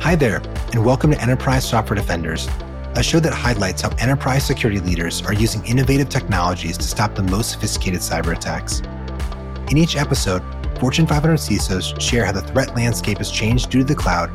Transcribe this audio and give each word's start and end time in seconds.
Hi 0.00 0.16
there, 0.16 0.40
and 0.72 0.82
welcome 0.82 1.10
to 1.10 1.20
Enterprise 1.20 1.68
Software 1.68 1.94
Defenders, 1.94 2.48
a 2.94 3.02
show 3.02 3.20
that 3.20 3.34
highlights 3.34 3.82
how 3.82 3.90
enterprise 3.98 4.46
security 4.46 4.80
leaders 4.80 5.20
are 5.26 5.34
using 5.34 5.62
innovative 5.66 6.08
technologies 6.08 6.78
to 6.78 6.84
stop 6.84 7.14
the 7.14 7.22
most 7.24 7.50
sophisticated 7.50 8.00
cyber 8.00 8.34
attacks. 8.34 8.80
In 9.70 9.76
each 9.76 9.96
episode, 9.96 10.42
Fortune 10.80 11.06
500 11.06 11.34
CISOs 11.34 12.00
share 12.00 12.24
how 12.24 12.32
the 12.32 12.40
threat 12.40 12.74
landscape 12.74 13.18
has 13.18 13.30
changed 13.30 13.68
due 13.68 13.80
to 13.80 13.84
the 13.84 13.94
cloud, 13.94 14.30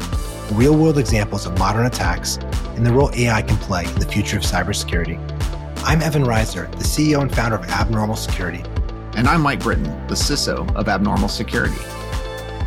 real 0.52 0.78
world 0.78 1.00
examples 1.00 1.48
of 1.48 1.58
modern 1.58 1.88
attacks, 1.88 2.38
and 2.76 2.86
the 2.86 2.94
role 2.94 3.10
AI 3.16 3.42
can 3.42 3.58
play 3.58 3.86
in 3.86 4.00
the 4.00 4.06
future 4.06 4.38
of 4.38 4.44
cybersecurity. 4.44 5.18
I'm 5.84 6.04
Evan 6.04 6.26
Reiser, 6.26 6.72
the 6.74 6.84
CEO 6.84 7.22
and 7.22 7.36
founder 7.36 7.58
of 7.58 7.66
Abnormal 7.70 8.18
Security. 8.18 8.64
And 9.16 9.28
I'm 9.28 9.42
Mike 9.42 9.62
Britton, 9.62 9.86
the 10.08 10.14
CISO 10.14 10.76
of 10.76 10.88
Abnormal 10.88 11.28
Security. 11.28 11.76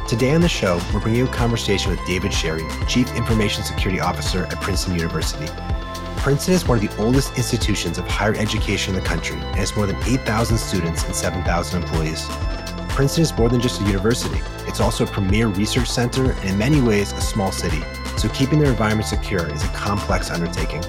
Today 0.09 0.35
on 0.35 0.41
the 0.41 0.49
show, 0.49 0.81
we're 0.95 1.01
bringing 1.01 1.19
you 1.19 1.27
a 1.27 1.35
conversation 1.35 1.91
with 1.91 2.03
David 2.07 2.33
Sherry, 2.33 2.65
Chief 2.87 3.15
Information 3.15 3.63
Security 3.63 4.01
Officer 4.01 4.45
at 4.47 4.59
Princeton 4.63 4.95
University. 4.95 5.47
Princeton 6.17 6.55
is 6.55 6.67
one 6.67 6.83
of 6.83 6.89
the 6.89 6.97
oldest 7.03 7.37
institutions 7.37 7.99
of 7.99 8.09
higher 8.09 8.35
education 8.35 8.95
in 8.95 9.03
the 9.03 9.07
country 9.07 9.37
and 9.37 9.55
has 9.55 9.77
more 9.77 9.87
than 9.87 9.97
8,000 10.05 10.57
students 10.57 11.05
and 11.05 11.15
7,000 11.15 11.83
employees. 11.83 12.27
Princeton 12.89 13.23
is 13.25 13.37
more 13.37 13.51
than 13.51 13.61
just 13.61 13.83
a 13.83 13.85
university, 13.85 14.41
it's 14.67 14.81
also 14.81 15.05
a 15.05 15.07
premier 15.07 15.49
research 15.49 15.91
center 15.91 16.33
and, 16.33 16.49
in 16.49 16.57
many 16.57 16.81
ways, 16.81 17.13
a 17.13 17.21
small 17.21 17.53
city. 17.53 17.83
So, 18.17 18.31
keeping 18.31 18.61
their 18.61 18.71
environment 18.71 19.07
secure 19.07 19.47
is 19.53 19.63
a 19.63 19.69
complex 19.69 20.31
undertaking. 20.31 20.83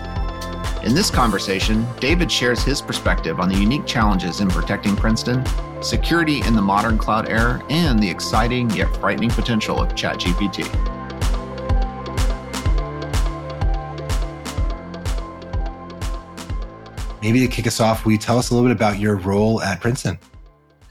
In 0.83 0.95
this 0.95 1.11
conversation, 1.11 1.85
David 1.99 2.31
shares 2.31 2.63
his 2.63 2.81
perspective 2.81 3.41
on 3.41 3.49
the 3.49 3.55
unique 3.55 3.85
challenges 3.85 4.39
in 4.39 4.47
protecting 4.47 4.95
Princeton 4.95 5.43
security 5.81 6.41
in 6.45 6.55
the 6.55 6.61
modern 6.61 6.97
cloud 6.97 7.29
era, 7.29 7.61
and 7.69 8.01
the 8.01 8.09
exciting 8.09 8.69
yet 8.71 8.93
frightening 8.97 9.29
potential 9.29 9.81
of 9.81 9.89
ChatGPT. 9.89 10.63
Maybe 17.21 17.41
to 17.41 17.47
kick 17.47 17.67
us 17.67 17.81
off, 17.81 18.05
will 18.05 18.13
you 18.13 18.17
tell 18.17 18.37
us 18.37 18.49
a 18.49 18.55
little 18.55 18.69
bit 18.69 18.75
about 18.75 18.99
your 18.99 19.17
role 19.17 19.61
at 19.61 19.81
Princeton? 19.81 20.17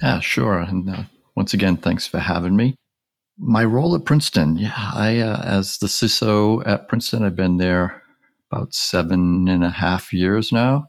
Yeah, 0.02 0.20
sure. 0.20 0.58
And 0.58 0.90
uh, 0.90 1.02
once 1.34 1.54
again, 1.54 1.78
thanks 1.78 2.06
for 2.06 2.18
having 2.18 2.54
me. 2.54 2.74
My 3.38 3.64
role 3.64 3.94
at 3.94 4.04
Princeton, 4.04 4.56
yeah, 4.56 4.72
I 4.76 5.20
uh, 5.20 5.40
as 5.44 5.78
the 5.78 5.86
CISO 5.86 6.66
at 6.66 6.88
Princeton, 6.88 7.22
I've 7.24 7.36
been 7.36 7.56
there 7.56 8.02
about 8.50 8.74
seven 8.74 9.48
and 9.48 9.64
a 9.64 9.70
half 9.70 10.12
years 10.12 10.52
now, 10.52 10.88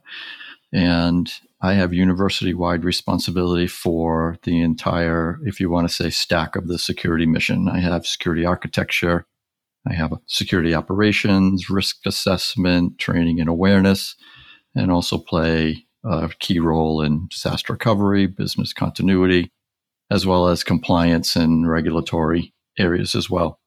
and 0.72 1.32
I 1.62 1.74
have 1.74 1.94
university 1.94 2.54
wide 2.54 2.86
responsibility 2.86 3.68
for 3.68 4.38
the 4.44 4.62
entire, 4.62 5.40
if 5.44 5.60
you 5.60 5.70
want 5.70 5.88
to 5.90 5.94
say, 5.94 6.10
stack 6.10 6.56
of 6.56 6.68
the 6.68 6.80
security 6.80 7.26
mission. 7.26 7.68
I 7.68 7.80
have 7.80 8.06
security 8.06 8.46
architecture, 8.46 9.26
I 9.88 9.94
have 9.94 10.14
security 10.28 10.74
operations, 10.74 11.70
risk 11.70 11.98
assessment, 12.06 12.98
training 12.98 13.40
and 13.40 13.50
awareness, 13.50 14.16
and 14.76 14.92
also 14.92 15.18
play 15.18 15.86
a 16.06 16.30
key 16.40 16.60
role 16.60 17.02
in 17.02 17.28
disaster 17.30 17.74
recovery, 17.74 18.26
business 18.28 18.72
continuity, 18.72 19.52
as 20.10 20.26
well 20.26 20.48
as 20.48 20.64
compliance 20.64 21.36
and 21.36 21.70
regulatory 21.70 22.54
areas 22.78 23.16
as 23.16 23.30
well. 23.30 23.60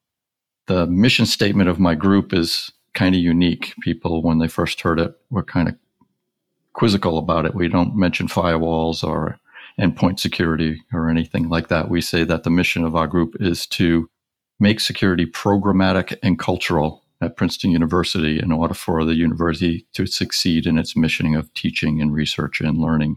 The 0.66 0.86
mission 0.86 1.26
statement 1.26 1.68
of 1.68 1.78
my 1.78 1.94
group 1.94 2.32
is 2.32 2.70
kind 2.94 3.14
of 3.14 3.20
unique. 3.20 3.74
People, 3.80 4.22
when 4.22 4.38
they 4.38 4.48
first 4.48 4.80
heard 4.80 5.00
it, 5.00 5.14
were 5.30 5.42
kind 5.42 5.68
of 5.68 5.76
quizzical 6.72 7.18
about 7.18 7.46
it. 7.46 7.54
We 7.54 7.68
don't 7.68 7.96
mention 7.96 8.28
firewalls 8.28 9.04
or 9.04 9.38
endpoint 9.80 10.20
security 10.20 10.82
or 10.92 11.08
anything 11.08 11.48
like 11.48 11.68
that. 11.68 11.88
We 11.88 12.00
say 12.00 12.24
that 12.24 12.44
the 12.44 12.50
mission 12.50 12.84
of 12.84 12.94
our 12.94 13.06
group 13.06 13.36
is 13.40 13.66
to 13.68 14.08
make 14.60 14.80
security 14.80 15.26
programmatic 15.26 16.16
and 16.22 16.38
cultural 16.38 17.02
at 17.20 17.36
Princeton 17.36 17.70
University 17.70 18.38
in 18.38 18.52
order 18.52 18.74
for 18.74 19.04
the 19.04 19.14
university 19.14 19.86
to 19.94 20.06
succeed 20.06 20.66
in 20.66 20.78
its 20.78 20.96
mission 20.96 21.34
of 21.34 21.52
teaching 21.54 22.00
and 22.00 22.12
research 22.12 22.60
and 22.60 22.78
learning. 22.78 23.16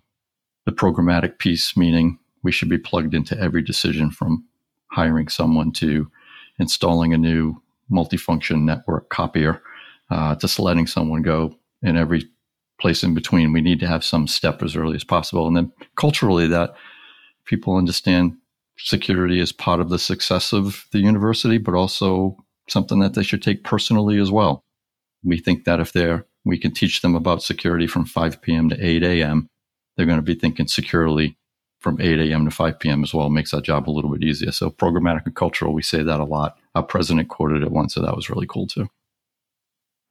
The 0.65 0.71
programmatic 0.71 1.39
piece 1.39 1.75
meaning 1.75 2.19
we 2.43 2.51
should 2.51 2.69
be 2.69 2.77
plugged 2.77 3.13
into 3.13 3.37
every 3.39 3.61
decision 3.61 4.11
from 4.11 4.45
hiring 4.91 5.27
someone 5.27 5.71
to 5.73 6.09
installing 6.59 7.13
a 7.13 7.17
new 7.17 7.61
multifunction 7.91 8.63
network 8.63 9.09
copier 9.09 9.61
uh, 10.09 10.35
letting 10.59 10.87
someone 10.87 11.21
go 11.21 11.55
in 11.81 11.97
every 11.97 12.25
place 12.79 13.03
in 13.03 13.13
between. 13.13 13.53
We 13.53 13.61
need 13.61 13.79
to 13.79 13.87
have 13.87 14.03
some 14.03 14.27
step 14.27 14.61
as 14.61 14.75
early 14.75 14.95
as 14.95 15.03
possible. 15.03 15.47
And 15.47 15.55
then 15.55 15.71
culturally, 15.95 16.47
that 16.47 16.75
people 17.45 17.77
understand 17.77 18.33
security 18.77 19.39
is 19.39 19.51
part 19.51 19.79
of 19.79 19.89
the 19.89 19.99
success 19.99 20.51
of 20.53 20.85
the 20.91 20.99
university, 20.99 21.57
but 21.57 21.73
also 21.73 22.37
something 22.69 22.99
that 22.99 23.13
they 23.13 23.23
should 23.23 23.41
take 23.41 23.63
personally 23.63 24.19
as 24.19 24.31
well. 24.31 24.63
We 25.23 25.39
think 25.39 25.65
that 25.65 25.79
if 25.79 25.93
they're, 25.93 26.25
we 26.43 26.59
can 26.59 26.73
teach 26.73 27.01
them 27.01 27.15
about 27.15 27.41
security 27.41 27.87
from 27.87 28.05
5 28.05 28.41
p.m. 28.41 28.69
to 28.69 28.85
8 28.85 29.03
a.m., 29.03 29.47
they're 29.95 30.05
going 30.05 30.19
to 30.19 30.23
be 30.23 30.35
thinking 30.35 30.67
securely 30.67 31.37
from 31.85 32.01
8 32.01 32.17
a.m. 32.17 32.45
to 32.45 32.51
5 32.51 32.79
p.m. 32.79 33.03
as 33.03 33.13
well. 33.13 33.29
Makes 33.29 33.51
that 33.51 33.61
job 33.61 33.87
a 33.87 33.91
little 33.91 34.09
bit 34.09 34.23
easier. 34.23 34.51
So 34.51 34.71
programmatic 34.71 35.27
and 35.27 35.35
cultural, 35.35 35.71
we 35.71 35.83
say 35.83 36.01
that 36.01 36.19
a 36.19 36.23
lot. 36.23 36.57
Our 36.73 36.81
president 36.81 37.29
quoted 37.29 37.61
it 37.61 37.69
once, 37.69 37.93
so 37.93 38.01
that 38.01 38.15
was 38.15 38.27
really 38.27 38.47
cool 38.47 38.65
too. 38.65 38.87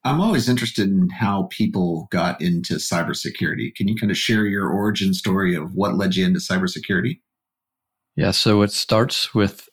I'm 0.05 0.21
always 0.21 0.49
interested 0.49 0.89
in 0.89 1.09
how 1.09 1.49
people 1.51 2.07
got 2.13 2.41
into 2.41 2.75
cybersecurity. 2.75 3.75
Can 3.75 3.89
you 3.89 3.97
kind 3.97 4.13
of 4.13 4.17
share 4.17 4.47
your 4.47 4.69
origin 4.69 5.15
story 5.15 5.57
of 5.57 5.75
what 5.75 5.97
led 5.97 6.15
you 6.15 6.25
into 6.25 6.39
cybersecurity? 6.39 7.19
Yeah, 8.15 8.31
so 8.31 8.63
it 8.63 8.71
starts 8.71 9.35
with 9.35 9.69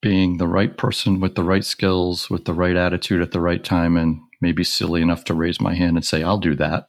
being 0.00 0.38
the 0.38 0.48
right 0.48 0.78
person 0.78 1.20
with 1.20 1.34
the 1.34 1.44
right 1.44 1.66
skills, 1.66 2.30
with 2.30 2.46
the 2.46 2.54
right 2.54 2.76
attitude 2.76 3.20
at 3.20 3.32
the 3.32 3.40
right 3.40 3.62
time, 3.62 3.98
and 3.98 4.20
maybe 4.40 4.64
silly 4.64 5.02
enough 5.02 5.24
to 5.24 5.34
raise 5.34 5.60
my 5.60 5.74
hand 5.74 5.98
and 5.98 6.04
say, 6.04 6.22
I'll 6.22 6.38
do 6.38 6.54
that. 6.54 6.86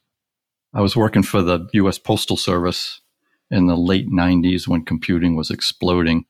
I 0.72 0.80
was 0.80 0.96
working 0.96 1.22
for 1.22 1.42
the 1.42 1.68
US 1.74 1.98
Postal 1.98 2.38
Service 2.38 3.02
in 3.50 3.66
the 3.66 3.76
late 3.76 4.10
90s 4.10 4.66
when 4.66 4.84
computing 4.84 5.36
was 5.36 5.50
exploding, 5.50 6.24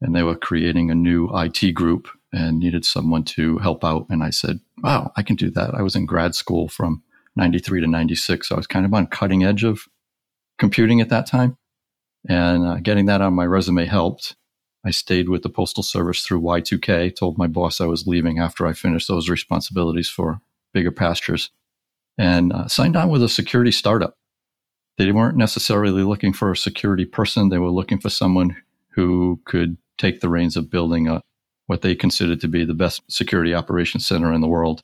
and 0.00 0.14
they 0.14 0.22
were 0.22 0.36
creating 0.36 0.90
a 0.90 0.94
new 0.94 1.28
IT 1.34 1.72
group 1.72 2.08
and 2.32 2.58
needed 2.58 2.84
someone 2.84 3.24
to 3.24 3.58
help 3.58 3.84
out. 3.84 4.06
And 4.08 4.22
I 4.22 4.30
said, 4.30 4.60
wow, 4.82 5.12
I 5.16 5.22
can 5.22 5.36
do 5.36 5.50
that. 5.50 5.74
I 5.74 5.82
was 5.82 5.96
in 5.96 6.06
grad 6.06 6.34
school 6.34 6.68
from 6.68 7.02
93 7.36 7.80
to 7.80 7.86
96. 7.86 8.48
So 8.48 8.54
I 8.54 8.58
was 8.58 8.66
kind 8.66 8.86
of 8.86 8.94
on 8.94 9.06
cutting 9.06 9.44
edge 9.44 9.64
of 9.64 9.82
computing 10.58 11.00
at 11.00 11.08
that 11.08 11.26
time. 11.26 11.56
And 12.28 12.66
uh, 12.66 12.76
getting 12.76 13.06
that 13.06 13.22
on 13.22 13.34
my 13.34 13.46
resume 13.46 13.86
helped. 13.86 14.36
I 14.84 14.90
stayed 14.90 15.28
with 15.28 15.42
the 15.42 15.48
Postal 15.48 15.82
Service 15.82 16.22
through 16.22 16.40
Y2K, 16.40 17.14
told 17.14 17.36
my 17.36 17.46
boss 17.46 17.80
I 17.80 17.86
was 17.86 18.06
leaving 18.06 18.38
after 18.38 18.66
I 18.66 18.72
finished 18.72 19.08
those 19.08 19.28
responsibilities 19.28 20.08
for 20.08 20.40
bigger 20.72 20.90
pastures, 20.90 21.50
and 22.16 22.52
uh, 22.52 22.66
signed 22.68 22.96
on 22.96 23.10
with 23.10 23.22
a 23.22 23.28
security 23.28 23.72
startup. 23.72 24.14
They 25.00 25.12
weren't 25.12 25.38
necessarily 25.38 26.02
looking 26.02 26.34
for 26.34 26.52
a 26.52 26.56
security 26.56 27.06
person, 27.06 27.48
they 27.48 27.56
were 27.56 27.70
looking 27.70 27.98
for 27.98 28.10
someone 28.10 28.54
who 28.90 29.40
could 29.46 29.78
take 29.96 30.20
the 30.20 30.28
reins 30.28 30.58
of 30.58 30.68
building 30.68 31.08
a 31.08 31.22
what 31.68 31.80
they 31.80 31.94
considered 31.94 32.42
to 32.42 32.48
be 32.48 32.66
the 32.66 32.74
best 32.74 33.00
security 33.08 33.54
operations 33.54 34.06
center 34.06 34.30
in 34.30 34.42
the 34.42 34.46
world 34.46 34.82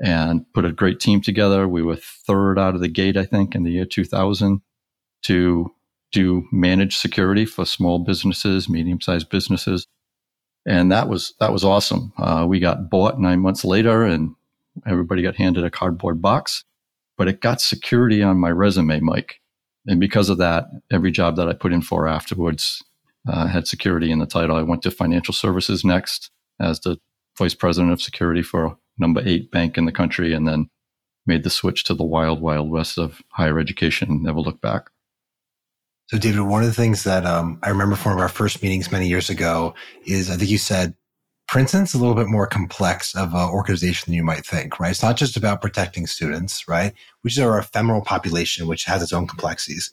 and 0.00 0.46
put 0.52 0.64
a 0.64 0.70
great 0.70 1.00
team 1.00 1.20
together. 1.20 1.66
We 1.66 1.82
were 1.82 1.96
third 1.96 2.60
out 2.60 2.76
of 2.76 2.80
the 2.80 2.86
gate, 2.86 3.16
I 3.16 3.24
think, 3.24 3.56
in 3.56 3.64
the 3.64 3.72
year 3.72 3.84
2000 3.84 4.62
to 5.22 5.74
do 6.12 6.44
managed 6.52 7.00
security 7.00 7.44
for 7.44 7.64
small 7.64 7.98
businesses, 7.98 8.68
medium 8.68 9.00
sized 9.00 9.30
businesses. 9.30 9.88
And 10.64 10.92
that 10.92 11.08
was, 11.08 11.34
that 11.40 11.52
was 11.52 11.64
awesome. 11.64 12.12
Uh, 12.16 12.46
we 12.48 12.60
got 12.60 12.88
bought 12.88 13.18
nine 13.18 13.40
months 13.40 13.64
later 13.64 14.04
and 14.04 14.36
everybody 14.86 15.22
got 15.22 15.34
handed 15.34 15.64
a 15.64 15.70
cardboard 15.70 16.22
box, 16.22 16.62
but 17.16 17.28
it 17.28 17.40
got 17.40 17.60
security 17.60 18.22
on 18.22 18.38
my 18.38 18.50
resume, 18.50 19.00
Mike. 19.00 19.40
And 19.86 20.00
because 20.00 20.28
of 20.30 20.38
that, 20.38 20.66
every 20.90 21.10
job 21.10 21.36
that 21.36 21.48
I 21.48 21.52
put 21.52 21.72
in 21.72 21.82
for 21.82 22.08
afterwards 22.08 22.82
uh, 23.28 23.46
had 23.46 23.66
security 23.66 24.10
in 24.10 24.18
the 24.18 24.26
title. 24.26 24.56
I 24.56 24.62
went 24.62 24.82
to 24.82 24.90
financial 24.90 25.34
services 25.34 25.84
next 25.84 26.30
as 26.60 26.80
the 26.80 26.98
vice 27.38 27.54
president 27.54 27.92
of 27.92 28.00
security 28.00 28.42
for 28.42 28.76
number 28.98 29.22
eight 29.24 29.50
bank 29.50 29.76
in 29.76 29.86
the 29.86 29.92
country, 29.92 30.32
and 30.32 30.46
then 30.46 30.68
made 31.26 31.42
the 31.42 31.50
switch 31.50 31.84
to 31.84 31.94
the 31.94 32.04
wild, 32.04 32.40
wild 32.40 32.70
west 32.70 32.98
of 32.98 33.22
higher 33.30 33.58
education 33.58 34.10
and 34.10 34.22
never 34.22 34.40
looked 34.40 34.60
back. 34.60 34.90
So, 36.06 36.18
David, 36.18 36.42
one 36.42 36.62
of 36.62 36.68
the 36.68 36.74
things 36.74 37.04
that 37.04 37.24
um, 37.24 37.58
I 37.62 37.70
remember 37.70 37.96
from 37.96 38.18
our 38.18 38.28
first 38.28 38.62
meetings 38.62 38.92
many 38.92 39.08
years 39.08 39.30
ago 39.30 39.74
is 40.04 40.30
I 40.30 40.36
think 40.36 40.50
you 40.50 40.58
said 40.58 40.94
Princeton's 41.48 41.94
a 41.94 41.98
little 41.98 42.14
bit 42.14 42.26
more 42.26 42.46
complex 42.46 43.14
of 43.14 43.34
an 43.34 43.48
organization 43.50 44.06
than 44.06 44.14
you 44.14 44.24
might 44.24 44.46
think, 44.46 44.80
right? 44.80 44.90
It's 44.90 45.02
not 45.02 45.16
just 45.16 45.36
about 45.36 45.60
protecting 45.60 46.06
students, 46.06 46.66
right? 46.66 46.94
Which 47.22 47.34
is 47.34 47.38
our 47.38 47.58
ephemeral 47.58 48.02
population, 48.02 48.66
which 48.66 48.84
has 48.84 49.02
its 49.02 49.12
own 49.12 49.26
complexities. 49.26 49.92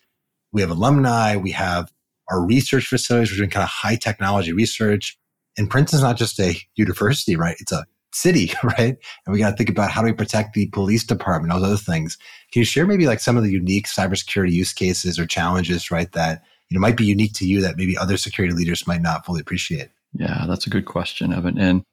We 0.53 0.61
have 0.61 0.71
alumni, 0.71 1.35
we 1.35 1.51
have 1.51 1.91
our 2.29 2.43
research 2.43 2.87
facilities. 2.87 3.31
We're 3.31 3.37
doing 3.37 3.49
kind 3.49 3.63
of 3.63 3.69
high 3.69 3.97
technology 3.97 4.53
research. 4.53 5.17
And 5.57 5.69
Princeton's 5.69 6.03
not 6.03 6.17
just 6.17 6.39
a 6.39 6.55
university, 6.75 7.35
right? 7.35 7.57
It's 7.59 7.73
a 7.73 7.85
city, 8.13 8.53
right? 8.63 8.97
And 9.25 9.33
we 9.33 9.39
got 9.39 9.51
to 9.51 9.57
think 9.57 9.69
about 9.69 9.91
how 9.91 10.01
do 10.01 10.07
we 10.07 10.13
protect 10.13 10.53
the 10.53 10.67
police 10.67 11.03
department, 11.03 11.51
all 11.51 11.59
those 11.59 11.67
other 11.67 11.77
things. 11.77 12.17
Can 12.51 12.61
you 12.61 12.65
share 12.65 12.87
maybe 12.87 13.05
like 13.05 13.19
some 13.19 13.37
of 13.37 13.43
the 13.43 13.51
unique 13.51 13.87
cybersecurity 13.87 14.51
use 14.51 14.73
cases 14.73 15.19
or 15.19 15.25
challenges, 15.25 15.91
right? 15.91 16.11
That 16.13 16.43
you 16.69 16.75
know 16.75 16.81
might 16.81 16.97
be 16.97 17.05
unique 17.05 17.33
to 17.33 17.45
you 17.45 17.61
that 17.61 17.77
maybe 17.77 17.97
other 17.97 18.17
security 18.17 18.55
leaders 18.55 18.87
might 18.87 19.01
not 19.01 19.25
fully 19.25 19.41
appreciate. 19.41 19.89
Yeah, 20.13 20.45
that's 20.47 20.67
a 20.67 20.69
good 20.69 20.85
question, 20.85 21.33
Evan. 21.33 21.57
And 21.57 21.83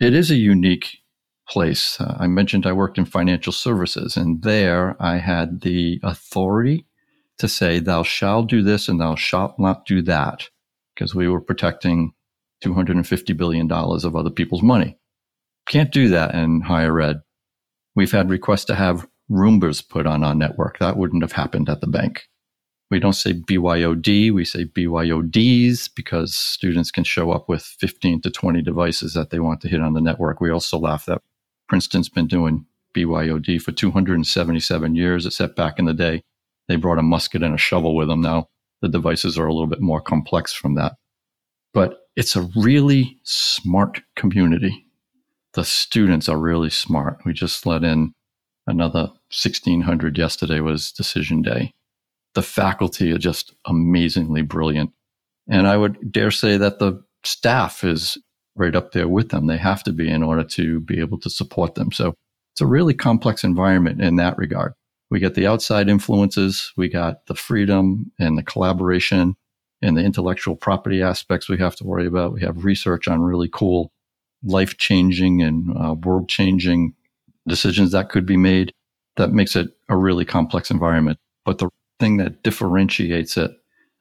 it 0.00 0.14
is 0.14 0.30
a 0.30 0.36
unique 0.36 0.98
place. 1.48 2.00
Uh, 2.00 2.16
I 2.18 2.26
mentioned 2.26 2.66
I 2.66 2.72
worked 2.72 2.98
in 2.98 3.04
financial 3.04 3.52
services, 3.52 4.16
and 4.16 4.42
there 4.42 4.96
I 5.00 5.18
had 5.18 5.62
the 5.62 6.00
authority 6.02 6.86
to 7.38 7.48
say, 7.48 7.78
Thou 7.78 8.02
shalt 8.02 8.48
do 8.48 8.62
this 8.62 8.88
and 8.88 9.00
thou 9.00 9.14
shalt 9.14 9.58
not 9.58 9.86
do 9.86 10.02
that, 10.02 10.48
because 10.94 11.14
we 11.14 11.28
were 11.28 11.40
protecting 11.40 12.12
$250 12.64 13.36
billion 13.36 13.70
of 13.70 14.16
other 14.16 14.30
people's 14.30 14.62
money. 14.62 14.98
Can't 15.68 15.92
do 15.92 16.08
that 16.08 16.34
in 16.34 16.62
higher 16.62 17.00
ed. 17.00 17.20
We've 17.94 18.12
had 18.12 18.30
requests 18.30 18.64
to 18.66 18.74
have 18.74 19.06
Roombas 19.30 19.86
put 19.88 20.06
on 20.06 20.24
our 20.24 20.34
network. 20.34 20.78
That 20.78 20.96
wouldn't 20.96 21.22
have 21.22 21.32
happened 21.32 21.68
at 21.68 21.80
the 21.80 21.86
bank. 21.86 22.28
We 22.90 23.00
don't 23.00 23.12
say 23.12 23.34
BYOD, 23.34 24.32
we 24.32 24.44
say 24.44 24.64
BYODs 24.64 25.90
because 25.94 26.34
students 26.34 26.90
can 26.90 27.04
show 27.04 27.32
up 27.32 27.48
with 27.48 27.62
15 27.62 28.22
to 28.22 28.30
20 28.30 28.62
devices 28.62 29.12
that 29.12 29.28
they 29.30 29.40
want 29.40 29.60
to 29.60 29.68
hit 29.68 29.82
on 29.82 29.92
the 29.92 30.00
network. 30.00 30.40
We 30.40 30.50
also 30.50 30.78
laugh 30.78 31.04
that 31.04 31.20
Princeton's 31.68 32.08
been 32.08 32.26
doing 32.26 32.64
BYOD 32.96 33.60
for 33.60 33.72
277 33.72 34.94
years, 34.94 35.26
except 35.26 35.54
back 35.54 35.78
in 35.78 35.84
the 35.84 35.92
day, 35.92 36.22
they 36.66 36.76
brought 36.76 36.98
a 36.98 37.02
musket 37.02 37.42
and 37.42 37.54
a 37.54 37.58
shovel 37.58 37.94
with 37.94 38.08
them. 38.08 38.22
Now 38.22 38.48
the 38.80 38.88
devices 38.88 39.38
are 39.38 39.46
a 39.46 39.52
little 39.52 39.66
bit 39.66 39.82
more 39.82 40.00
complex 40.00 40.52
from 40.52 40.74
that. 40.76 40.94
But 41.74 41.98
it's 42.16 42.36
a 42.36 42.48
really 42.56 43.18
smart 43.22 44.00
community. 44.16 44.86
The 45.52 45.64
students 45.64 46.28
are 46.28 46.38
really 46.38 46.70
smart. 46.70 47.20
We 47.24 47.32
just 47.32 47.66
let 47.66 47.84
in 47.84 48.14
another 48.66 49.08
1600 49.30 50.16
yesterday 50.16 50.60
was 50.60 50.90
decision 50.92 51.42
day. 51.42 51.74
The 52.38 52.42
faculty 52.42 53.10
are 53.10 53.18
just 53.18 53.52
amazingly 53.66 54.42
brilliant. 54.42 54.92
And 55.48 55.66
I 55.66 55.76
would 55.76 56.12
dare 56.12 56.30
say 56.30 56.56
that 56.56 56.78
the 56.78 57.02
staff 57.24 57.82
is 57.82 58.16
right 58.54 58.76
up 58.76 58.92
there 58.92 59.08
with 59.08 59.30
them. 59.30 59.48
They 59.48 59.56
have 59.56 59.82
to 59.82 59.92
be 59.92 60.08
in 60.08 60.22
order 60.22 60.44
to 60.44 60.78
be 60.78 61.00
able 61.00 61.18
to 61.18 61.30
support 61.30 61.74
them. 61.74 61.90
So 61.90 62.14
it's 62.54 62.60
a 62.60 62.66
really 62.66 62.94
complex 62.94 63.42
environment 63.42 64.00
in 64.00 64.14
that 64.16 64.38
regard. 64.38 64.74
We 65.10 65.18
get 65.18 65.34
the 65.34 65.48
outside 65.48 65.88
influences, 65.88 66.72
we 66.76 66.88
got 66.88 67.26
the 67.26 67.34
freedom 67.34 68.12
and 68.20 68.38
the 68.38 68.44
collaboration 68.44 69.34
and 69.82 69.96
the 69.96 70.04
intellectual 70.04 70.54
property 70.54 71.02
aspects 71.02 71.48
we 71.48 71.58
have 71.58 71.74
to 71.74 71.84
worry 71.84 72.06
about. 72.06 72.34
We 72.34 72.42
have 72.42 72.64
research 72.64 73.08
on 73.08 73.20
really 73.20 73.48
cool, 73.52 73.90
life 74.44 74.78
changing 74.78 75.42
and 75.42 75.76
uh, 75.76 75.94
world 75.94 76.28
changing 76.28 76.94
decisions 77.48 77.90
that 77.90 78.10
could 78.10 78.26
be 78.26 78.36
made. 78.36 78.72
That 79.16 79.32
makes 79.32 79.56
it 79.56 79.70
a 79.88 79.96
really 79.96 80.24
complex 80.24 80.70
environment. 80.70 81.18
But 81.44 81.58
the 81.58 81.70
thing 81.98 82.16
that 82.18 82.42
differentiates 82.42 83.36
it, 83.36 83.50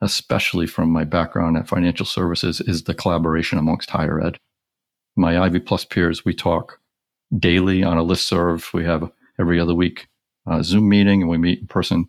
especially 0.01 0.67
from 0.67 0.89
my 0.89 1.03
background 1.03 1.57
at 1.57 1.67
financial 1.67 2.05
services, 2.05 2.61
is 2.61 2.83
the 2.83 2.93
collaboration 2.93 3.57
amongst 3.57 3.89
higher 3.89 4.21
ed 4.21 4.39
my 5.17 5.39
Ivy 5.39 5.59
Plus 5.59 5.83
peers, 5.83 6.23
we 6.23 6.33
talk 6.33 6.79
daily 7.37 7.83
on 7.83 7.97
a 7.97 8.03
list 8.03 8.27
serve. 8.27 8.69
We 8.73 8.85
have 8.85 9.11
every 9.39 9.59
other 9.59 9.73
week 9.73 10.07
a 10.45 10.63
Zoom 10.63 10.87
meeting 10.87 11.21
and 11.21 11.29
we 11.29 11.37
meet 11.37 11.59
in 11.59 11.67
person 11.67 12.07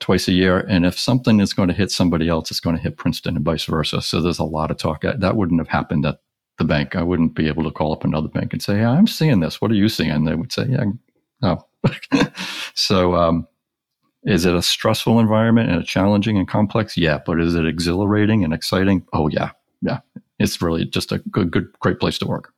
twice 0.00 0.26
a 0.26 0.32
year. 0.32 0.58
And 0.58 0.84
if 0.84 0.98
something 0.98 1.38
is 1.38 1.52
going 1.52 1.68
to 1.68 1.74
hit 1.74 1.90
somebody 1.90 2.28
else, 2.28 2.50
it's 2.50 2.60
going 2.60 2.76
to 2.76 2.82
hit 2.82 2.96
Princeton 2.96 3.36
and 3.36 3.44
vice 3.44 3.64
versa. 3.64 4.02
So 4.02 4.20
there's 4.20 4.38
a 4.38 4.44
lot 4.44 4.70
of 4.70 4.78
talk. 4.78 5.02
That 5.02 5.36
wouldn't 5.36 5.60
have 5.60 5.68
happened 5.68 6.04
at 6.04 6.20
the 6.58 6.64
bank. 6.64 6.96
I 6.96 7.02
wouldn't 7.02 7.34
be 7.34 7.46
able 7.46 7.62
to 7.64 7.70
call 7.70 7.92
up 7.92 8.04
another 8.04 8.28
bank 8.28 8.52
and 8.52 8.62
say, 8.62 8.78
yeah, 8.78 8.90
I'm 8.90 9.06
seeing 9.06 9.40
this. 9.40 9.60
What 9.60 9.70
are 9.70 9.74
you 9.74 9.88
seeing? 9.88 10.10
And 10.10 10.26
they 10.26 10.34
would 10.34 10.52
say, 10.52 10.66
yeah, 10.68 10.84
no. 11.42 11.66
so, 12.74 13.14
um, 13.14 13.46
is 14.26 14.44
it 14.44 14.54
a 14.54 14.62
stressful 14.62 15.18
environment 15.18 15.70
and 15.70 15.80
a 15.80 15.84
challenging 15.84 16.36
and 16.36 16.46
complex? 16.46 16.96
Yeah. 16.96 17.18
But 17.24 17.40
is 17.40 17.54
it 17.54 17.64
exhilarating 17.64 18.44
and 18.44 18.52
exciting? 18.52 19.06
Oh, 19.12 19.28
yeah. 19.28 19.52
Yeah 19.80 20.00
it's 20.38 20.60
really 20.60 20.84
just 20.84 21.12
a 21.12 21.18
good, 21.18 21.50
good, 21.50 21.72
great 21.80 21.98
place 21.98 22.18
to 22.18 22.26
work. 22.26 22.52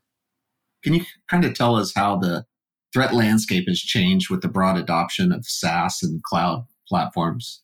Can 0.83 0.95
you 0.95 1.05
kind 1.29 1.45
of 1.45 1.55
tell 1.55 1.77
us 1.77 1.93
how 1.95 2.17
the 2.17 2.45
threat 2.93 3.15
landscape 3.15 3.69
has 3.69 3.81
changed 3.81 4.31
with 4.31 4.43
the 4.43 4.49
broad 4.49 4.79
adoption 4.79 5.33
of 5.33 5.47
SaaS 5.47 6.03
and 6.03 6.23
cloud 6.23 6.67
platforms? 6.89 7.63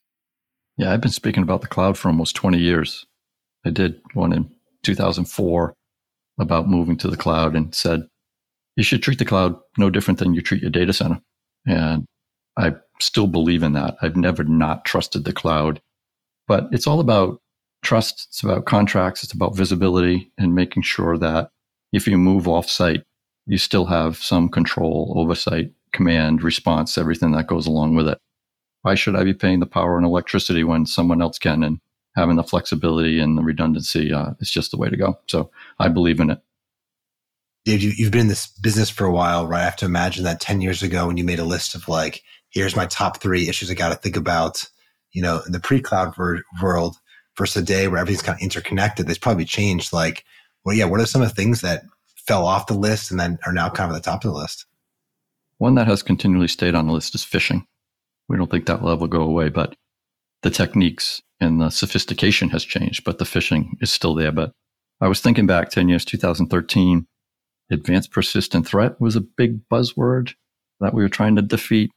Yeah, 0.76 0.92
I've 0.92 1.00
been 1.00 1.10
speaking 1.10 1.42
about 1.42 1.60
the 1.60 1.68
cloud 1.68 1.96
for 1.96 2.08
almost 2.08 2.36
20 2.36 2.58
years. 2.58 3.06
I 3.64 3.70
did 3.70 4.00
one 4.14 4.32
in 4.32 4.50
2004 4.82 5.74
about 6.38 6.68
moving 6.68 6.96
to 6.98 7.08
the 7.08 7.16
cloud 7.16 7.54
and 7.54 7.74
said, 7.74 8.02
you 8.76 8.82
should 8.82 9.02
treat 9.02 9.20
the 9.20 9.24
cloud 9.24 9.56
no 9.78 9.88
different 9.88 10.18
than 10.18 10.34
you 10.34 10.42
treat 10.42 10.62
your 10.62 10.70
data 10.70 10.92
center. 10.92 11.20
And 11.64 12.06
I 12.58 12.72
still 13.00 13.26
believe 13.26 13.62
in 13.62 13.72
that. 13.72 13.96
I've 14.02 14.16
never 14.16 14.44
not 14.44 14.84
trusted 14.84 15.24
the 15.24 15.32
cloud, 15.32 15.80
but 16.46 16.68
it's 16.72 16.86
all 16.86 17.00
about 17.00 17.40
trust, 17.82 18.26
it's 18.28 18.42
about 18.42 18.64
contracts, 18.64 19.22
it's 19.22 19.32
about 19.32 19.56
visibility 19.56 20.32
and 20.38 20.54
making 20.54 20.82
sure 20.82 21.18
that 21.18 21.50
if 21.92 22.06
you 22.06 22.18
move 22.18 22.44
offsite, 22.44 23.04
you 23.46 23.58
still 23.58 23.86
have 23.86 24.16
some 24.16 24.48
control, 24.48 25.12
oversight, 25.16 25.72
command, 25.92 26.42
response, 26.42 26.96
everything 26.98 27.32
that 27.32 27.46
goes 27.46 27.66
along 27.66 27.94
with 27.94 28.08
it. 28.08 28.18
Why 28.82 28.94
should 28.94 29.16
I 29.16 29.24
be 29.24 29.34
paying 29.34 29.60
the 29.60 29.66
power 29.66 29.96
and 29.96 30.06
electricity 30.06 30.64
when 30.64 30.86
someone 30.86 31.22
else 31.22 31.38
can? 31.38 31.62
And 31.62 31.78
having 32.16 32.36
the 32.36 32.44
flexibility 32.44 33.18
and 33.18 33.36
the 33.36 33.42
redundancy 33.42 34.12
uh, 34.12 34.30
is 34.40 34.50
just 34.50 34.70
the 34.70 34.76
way 34.76 34.88
to 34.88 34.96
go. 34.96 35.18
So 35.26 35.50
I 35.78 35.88
believe 35.88 36.20
in 36.20 36.30
it. 36.30 36.40
Dave, 37.64 37.82
you, 37.82 38.04
have 38.04 38.12
been 38.12 38.22
in 38.22 38.28
this 38.28 38.46
business 38.46 38.90
for 38.90 39.06
a 39.06 39.12
while, 39.12 39.46
right? 39.46 39.62
I 39.62 39.64
have 39.64 39.76
to 39.76 39.86
imagine 39.86 40.24
that 40.24 40.40
10 40.40 40.60
years 40.60 40.82
ago 40.82 41.06
when 41.06 41.16
you 41.16 41.24
made 41.24 41.38
a 41.38 41.44
list 41.44 41.74
of 41.74 41.88
like, 41.88 42.22
here's 42.54 42.76
my 42.76 42.86
top 42.86 43.20
three 43.20 43.48
issues 43.48 43.70
I 43.70 43.74
got 43.74 43.90
to 43.90 43.96
think 43.96 44.16
about, 44.16 44.66
you 45.12 45.20
know, 45.20 45.42
in 45.44 45.52
the 45.52 45.60
pre 45.60 45.80
cloud 45.80 46.16
ver- 46.16 46.42
world, 46.62 46.96
versus 47.36 47.62
a 47.62 47.64
day 47.64 47.88
where 47.88 47.98
everything's 47.98 48.22
kind 48.22 48.38
of 48.38 48.42
interconnected, 48.42 49.06
there's 49.06 49.18
probably 49.18 49.44
changed. 49.44 49.92
Like, 49.92 50.24
well, 50.64 50.74
yeah, 50.74 50.84
what 50.84 51.00
are 51.00 51.06
some 51.06 51.22
of 51.22 51.28
the 51.28 51.34
things 51.34 51.60
that 51.60 51.82
fell 52.26 52.46
off 52.46 52.66
the 52.66 52.74
list 52.74 53.10
and 53.10 53.20
then 53.20 53.38
are 53.46 53.52
now 53.52 53.68
kind 53.68 53.90
of 53.90 53.96
at 53.96 54.02
the 54.02 54.10
top 54.10 54.24
of 54.24 54.30
the 54.32 54.36
list? 54.36 54.66
One 55.58 55.74
that 55.76 55.86
has 55.86 56.02
continually 56.02 56.48
stayed 56.48 56.74
on 56.74 56.86
the 56.86 56.92
list 56.92 57.14
is 57.14 57.24
phishing. 57.24 57.64
We 58.28 58.36
don't 58.36 58.50
think 58.50 58.66
that 58.66 58.82
will 58.82 58.96
go 59.06 59.22
away, 59.22 59.50
but 59.50 59.76
the 60.42 60.50
techniques 60.50 61.22
and 61.40 61.60
the 61.60 61.70
sophistication 61.70 62.50
has 62.50 62.64
changed, 62.64 63.04
but 63.04 63.18
the 63.18 63.24
phishing 63.24 63.70
is 63.80 63.90
still 63.90 64.14
there. 64.14 64.32
But 64.32 64.52
I 65.00 65.08
was 65.08 65.20
thinking 65.20 65.46
back 65.46 65.70
10 65.70 65.88
years, 65.88 66.04
2013, 66.04 67.06
advanced 67.70 68.10
persistent 68.10 68.66
threat 68.66 69.00
was 69.00 69.16
a 69.16 69.20
big 69.20 69.68
buzzword 69.68 70.34
that 70.80 70.94
we 70.94 71.02
were 71.02 71.08
trying 71.08 71.36
to 71.36 71.42
defeat. 71.42 71.90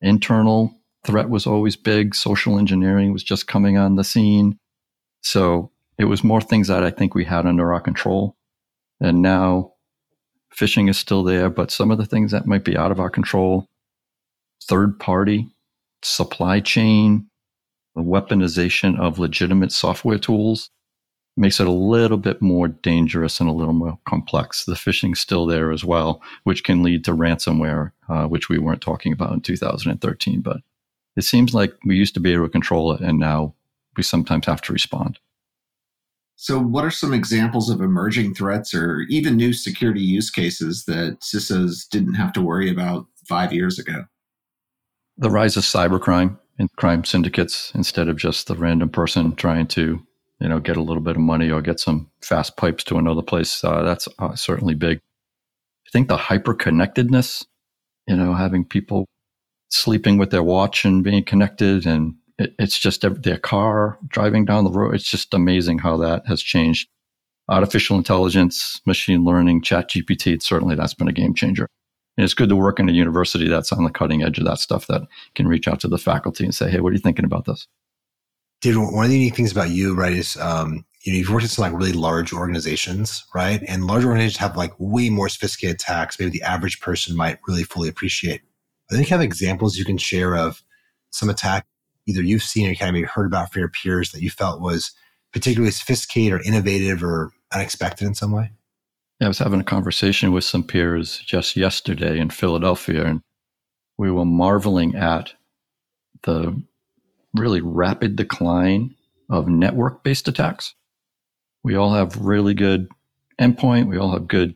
Internal 0.00 0.74
threat 1.04 1.28
was 1.28 1.46
always 1.46 1.76
big. 1.76 2.14
Social 2.14 2.58
engineering 2.58 3.12
was 3.12 3.22
just 3.22 3.46
coming 3.46 3.76
on 3.76 3.96
the 3.96 4.04
scene. 4.04 4.58
So 5.22 5.70
it 5.98 6.04
was 6.04 6.22
more 6.22 6.40
things 6.40 6.68
that 6.68 6.82
I 6.82 6.90
think 6.90 7.14
we 7.14 7.24
had 7.24 7.46
under 7.46 7.72
our 7.72 7.80
control. 7.80 8.36
And 9.00 9.22
now 9.22 9.72
phishing 10.56 10.88
is 10.88 10.98
still 10.98 11.22
there, 11.22 11.50
but 11.50 11.70
some 11.70 11.90
of 11.90 11.98
the 11.98 12.06
things 12.06 12.32
that 12.32 12.46
might 12.46 12.64
be 12.64 12.76
out 12.76 12.90
of 12.90 13.00
our 13.00 13.10
control, 13.10 13.66
third 14.64 14.98
party, 14.98 15.48
supply 16.02 16.60
chain, 16.60 17.28
the 17.94 18.02
weaponization 18.02 18.98
of 18.98 19.18
legitimate 19.18 19.72
software 19.72 20.18
tools 20.18 20.70
makes 21.38 21.60
it 21.60 21.66
a 21.66 21.72
little 21.72 22.16
bit 22.16 22.42
more 22.42 22.68
dangerous 22.68 23.40
and 23.40 23.48
a 23.48 23.52
little 23.52 23.74
more 23.74 23.98
complex. 24.06 24.64
The 24.64 24.74
phishing's 24.74 25.20
still 25.20 25.46
there 25.46 25.70
as 25.70 25.84
well, 25.84 26.22
which 26.44 26.64
can 26.64 26.82
lead 26.82 27.04
to 27.04 27.12
ransomware, 27.12 27.92
uh, 28.08 28.26
which 28.26 28.48
we 28.48 28.58
weren't 28.58 28.82
talking 28.82 29.12
about 29.12 29.32
in 29.32 29.40
2013. 29.40 30.40
But 30.40 30.58
it 31.16 31.22
seems 31.22 31.54
like 31.54 31.74
we 31.84 31.96
used 31.96 32.14
to 32.14 32.20
be 32.20 32.32
able 32.32 32.46
to 32.46 32.50
control 32.50 32.92
it, 32.92 33.00
and 33.00 33.18
now 33.18 33.54
we 33.96 34.02
sometimes 34.02 34.46
have 34.46 34.62
to 34.62 34.72
respond. 34.72 35.18
So, 36.40 36.60
what 36.60 36.84
are 36.84 36.90
some 36.90 37.12
examples 37.12 37.68
of 37.68 37.80
emerging 37.80 38.34
threats 38.34 38.72
or 38.72 39.00
even 39.08 39.36
new 39.36 39.52
security 39.52 40.00
use 40.00 40.30
cases 40.30 40.84
that 40.84 41.18
CISOs 41.20 41.88
didn't 41.88 42.14
have 42.14 42.32
to 42.34 42.40
worry 42.40 42.70
about 42.70 43.06
five 43.28 43.52
years 43.52 43.76
ago? 43.76 44.04
The 45.16 45.30
rise 45.30 45.56
of 45.56 45.64
cybercrime 45.64 46.38
and 46.56 46.70
crime 46.76 47.04
syndicates 47.04 47.72
instead 47.74 48.08
of 48.08 48.16
just 48.16 48.46
the 48.46 48.54
random 48.54 48.88
person 48.88 49.34
trying 49.34 49.66
to, 49.68 50.00
you 50.40 50.48
know, 50.48 50.60
get 50.60 50.76
a 50.76 50.82
little 50.82 51.02
bit 51.02 51.16
of 51.16 51.22
money 51.22 51.50
or 51.50 51.60
get 51.60 51.80
some 51.80 52.10
fast 52.22 52.56
pipes 52.56 52.84
to 52.84 52.96
another 52.96 53.22
place. 53.22 53.62
Uh, 53.62 53.82
that's 53.82 54.08
uh, 54.18 54.34
certainly 54.34 54.74
big. 54.74 54.98
I 55.86 55.90
think 55.90 56.08
the 56.08 56.16
hyper 56.16 56.54
connectedness, 56.54 57.46
you 58.06 58.16
know, 58.16 58.34
having 58.34 58.64
people 58.64 59.06
sleeping 59.70 60.18
with 60.18 60.30
their 60.30 60.42
watch 60.42 60.84
and 60.84 61.02
being 61.02 61.24
connected 61.24 61.86
and 61.86 62.14
it, 62.38 62.54
it's 62.58 62.78
just 62.78 63.02
their 63.02 63.38
car 63.38 63.98
driving 64.06 64.44
down 64.44 64.64
the 64.64 64.70
road. 64.70 64.94
It's 64.94 65.10
just 65.10 65.34
amazing 65.34 65.78
how 65.78 65.96
that 65.98 66.26
has 66.26 66.42
changed. 66.42 66.88
Artificial 67.48 67.96
intelligence, 67.96 68.80
machine 68.86 69.24
learning, 69.24 69.62
chat 69.62 69.90
GPT, 69.90 70.34
it's 70.34 70.46
certainly 70.46 70.74
that's 70.74 70.94
been 70.94 71.08
a 71.08 71.12
game 71.12 71.34
changer. 71.34 71.66
And 72.16 72.24
it's 72.24 72.34
good 72.34 72.48
to 72.50 72.56
work 72.56 72.78
in 72.78 72.88
a 72.88 72.92
university 72.92 73.48
that's 73.48 73.72
on 73.72 73.84
the 73.84 73.90
cutting 73.90 74.22
edge 74.22 74.38
of 74.38 74.44
that 74.44 74.58
stuff 74.58 74.86
that 74.88 75.02
can 75.34 75.48
reach 75.48 75.66
out 75.66 75.80
to 75.80 75.88
the 75.88 75.98
faculty 75.98 76.44
and 76.44 76.54
say, 76.54 76.70
hey, 76.70 76.80
what 76.80 76.90
are 76.90 76.94
you 76.94 77.00
thinking 77.00 77.24
about 77.24 77.46
this? 77.46 77.66
Dude, 78.60 78.76
one 78.76 79.04
of 79.04 79.10
the 79.10 79.18
unique 79.18 79.36
things 79.36 79.52
about 79.52 79.70
you, 79.70 79.94
right, 79.94 80.12
is 80.12 80.36
um, 80.36 80.84
you 81.02 81.12
know, 81.12 81.18
you've 81.18 81.30
worked 81.30 81.44
in 81.44 81.48
some 81.48 81.62
like 81.62 81.78
really 81.78 81.92
large 81.92 82.32
organizations, 82.32 83.24
right? 83.34 83.62
And 83.68 83.86
large 83.86 84.04
organizations 84.04 84.38
have 84.38 84.56
like 84.56 84.72
way 84.78 85.10
more 85.10 85.28
sophisticated 85.28 85.76
attacks. 85.76 86.18
Maybe 86.18 86.32
the 86.32 86.42
average 86.42 86.80
person 86.80 87.16
might 87.16 87.38
really 87.46 87.62
fully 87.62 87.88
appreciate. 87.88 88.42
I 88.90 88.94
think 88.94 89.08
you 89.08 89.14
have 89.14 89.24
examples 89.24 89.76
you 89.76 89.84
can 89.84 89.98
share 89.98 90.36
of 90.36 90.62
some 91.10 91.30
attack 91.30 91.66
either 92.06 92.22
you've 92.22 92.42
seen 92.42 92.68
or 92.68 92.74
kind 92.74 92.88
of 92.88 92.94
maybe 92.94 93.06
heard 93.06 93.26
about 93.26 93.52
from 93.52 93.60
your 93.60 93.68
peers 93.68 94.12
that 94.12 94.22
you 94.22 94.30
felt 94.30 94.60
was 94.60 94.92
particularly 95.32 95.70
sophisticated 95.70 96.32
or 96.32 96.42
innovative 96.42 97.02
or 97.02 97.32
unexpected 97.52 98.06
in 98.06 98.14
some 98.14 98.32
way? 98.32 98.50
I 99.20 99.28
was 99.28 99.38
having 99.38 99.60
a 99.60 99.64
conversation 99.64 100.32
with 100.32 100.44
some 100.44 100.62
peers 100.62 101.18
just 101.18 101.56
yesterday 101.56 102.18
in 102.18 102.30
Philadelphia, 102.30 103.04
and 103.04 103.20
we 103.98 104.10
were 104.10 104.24
marveling 104.24 104.94
at 104.94 105.34
the 106.22 106.62
really 107.38 107.60
rapid 107.60 108.16
decline 108.16 108.94
of 109.30 109.48
network 109.48 110.02
based 110.02 110.28
attacks. 110.28 110.74
We 111.62 111.74
all 111.74 111.92
have 111.92 112.16
really 112.16 112.54
good 112.54 112.88
endpoint, 113.40 113.88
we 113.88 113.98
all 113.98 114.12
have 114.12 114.28
good 114.28 114.54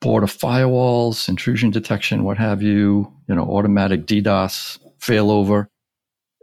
border 0.00 0.26
firewalls, 0.26 1.28
intrusion 1.28 1.70
detection, 1.70 2.24
what 2.24 2.38
have 2.38 2.62
you, 2.62 3.12
you 3.28 3.34
know, 3.34 3.42
automatic 3.42 4.06
DDoS 4.06 4.78
failover. 5.00 5.66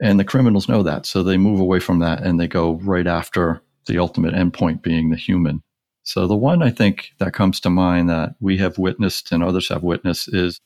And 0.02 0.20
the 0.20 0.26
criminals 0.26 0.68
know 0.68 0.84
that. 0.84 1.06
So 1.06 1.24
they 1.24 1.38
move 1.38 1.60
away 1.60 1.80
from 1.80 2.00
that 2.00 2.22
and 2.22 2.40
they 2.40 2.48
go 2.48 2.74
right 2.84 3.08
after 3.08 3.62
the 3.86 3.98
ultimate 3.98 4.34
endpoint 4.34 4.82
being 4.82 5.10
the 5.10 5.16
human. 5.16 5.62
So 6.04 6.28
the 6.28 6.36
one 6.36 6.62
I 6.62 6.70
think 6.70 7.12
that 7.20 7.34
comes 7.34 7.60
to 7.62 7.70
mind 7.70 8.10
that 8.10 8.36
we 8.40 8.58
have 8.58 8.78
witnessed 8.78 9.32
and 9.32 9.44
others 9.44 9.70
have 9.70 9.84
witnessed 9.84 10.34
is 10.34 10.60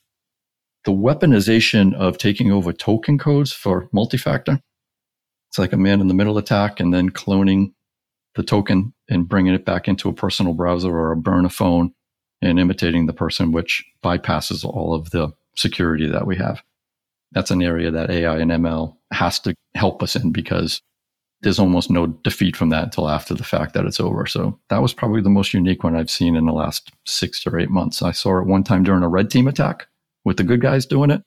the 0.84 0.92
weaponization 0.92 1.94
of 1.94 2.18
taking 2.18 2.50
over 2.50 2.72
token 2.72 3.18
codes 3.18 3.52
for 3.52 3.88
multi-factor. 3.92 4.60
It's 5.50 5.58
like 5.58 5.72
a 5.72 5.76
man 5.76 6.00
in 6.00 6.06
the 6.06 6.14
middle 6.14 6.38
attack 6.38 6.78
and 6.78 6.94
then 6.94 7.10
cloning 7.10 7.72
the 8.36 8.44
token 8.44 8.94
and 9.08 9.28
bringing 9.28 9.52
it 9.52 9.64
back 9.64 9.88
into 9.88 10.08
a 10.08 10.12
personal 10.12 10.54
browser 10.54 10.96
or 10.96 11.10
a 11.10 11.16
burner 11.16 11.48
phone 11.48 11.92
and 12.40 12.60
imitating 12.60 13.06
the 13.06 13.12
person, 13.12 13.50
which 13.50 13.84
bypasses 14.02 14.64
all 14.64 14.94
of 14.94 15.10
the 15.10 15.32
security 15.56 16.06
that 16.06 16.24
we 16.24 16.36
have. 16.36 16.62
That's 17.32 17.50
an 17.50 17.62
area 17.62 17.90
that 17.90 18.10
AI 18.10 18.38
and 18.38 18.52
ML 18.52 18.96
has 19.12 19.40
to 19.40 19.54
help 19.74 20.04
us 20.04 20.14
in 20.14 20.30
because 20.30 20.80
there's 21.42 21.58
almost 21.58 21.90
no 21.90 22.06
defeat 22.06 22.54
from 22.54 22.68
that 22.68 22.84
until 22.84 23.08
after 23.08 23.34
the 23.34 23.42
fact 23.42 23.74
that 23.74 23.86
it's 23.86 23.98
over. 23.98 24.26
So 24.26 24.56
that 24.68 24.82
was 24.82 24.94
probably 24.94 25.20
the 25.20 25.30
most 25.30 25.52
unique 25.52 25.82
one 25.82 25.96
I've 25.96 26.10
seen 26.10 26.36
in 26.36 26.46
the 26.46 26.52
last 26.52 26.92
six 27.06 27.44
or 27.44 27.58
eight 27.58 27.70
months. 27.70 28.02
I 28.02 28.12
saw 28.12 28.38
it 28.38 28.46
one 28.46 28.62
time 28.62 28.84
during 28.84 29.02
a 29.02 29.08
red 29.08 29.30
team 29.30 29.48
attack 29.48 29.88
with 30.24 30.36
the 30.36 30.44
good 30.44 30.60
guys 30.60 30.86
doing 30.86 31.10
it, 31.10 31.22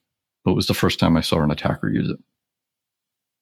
but 0.46 0.52
it 0.52 0.56
was 0.56 0.68
the 0.68 0.74
first 0.74 1.00
time 1.00 1.18
I 1.18 1.22
saw 1.22 1.42
an 1.42 1.52
attacker 1.52 1.90
use 1.90 2.10
it. 2.10 2.20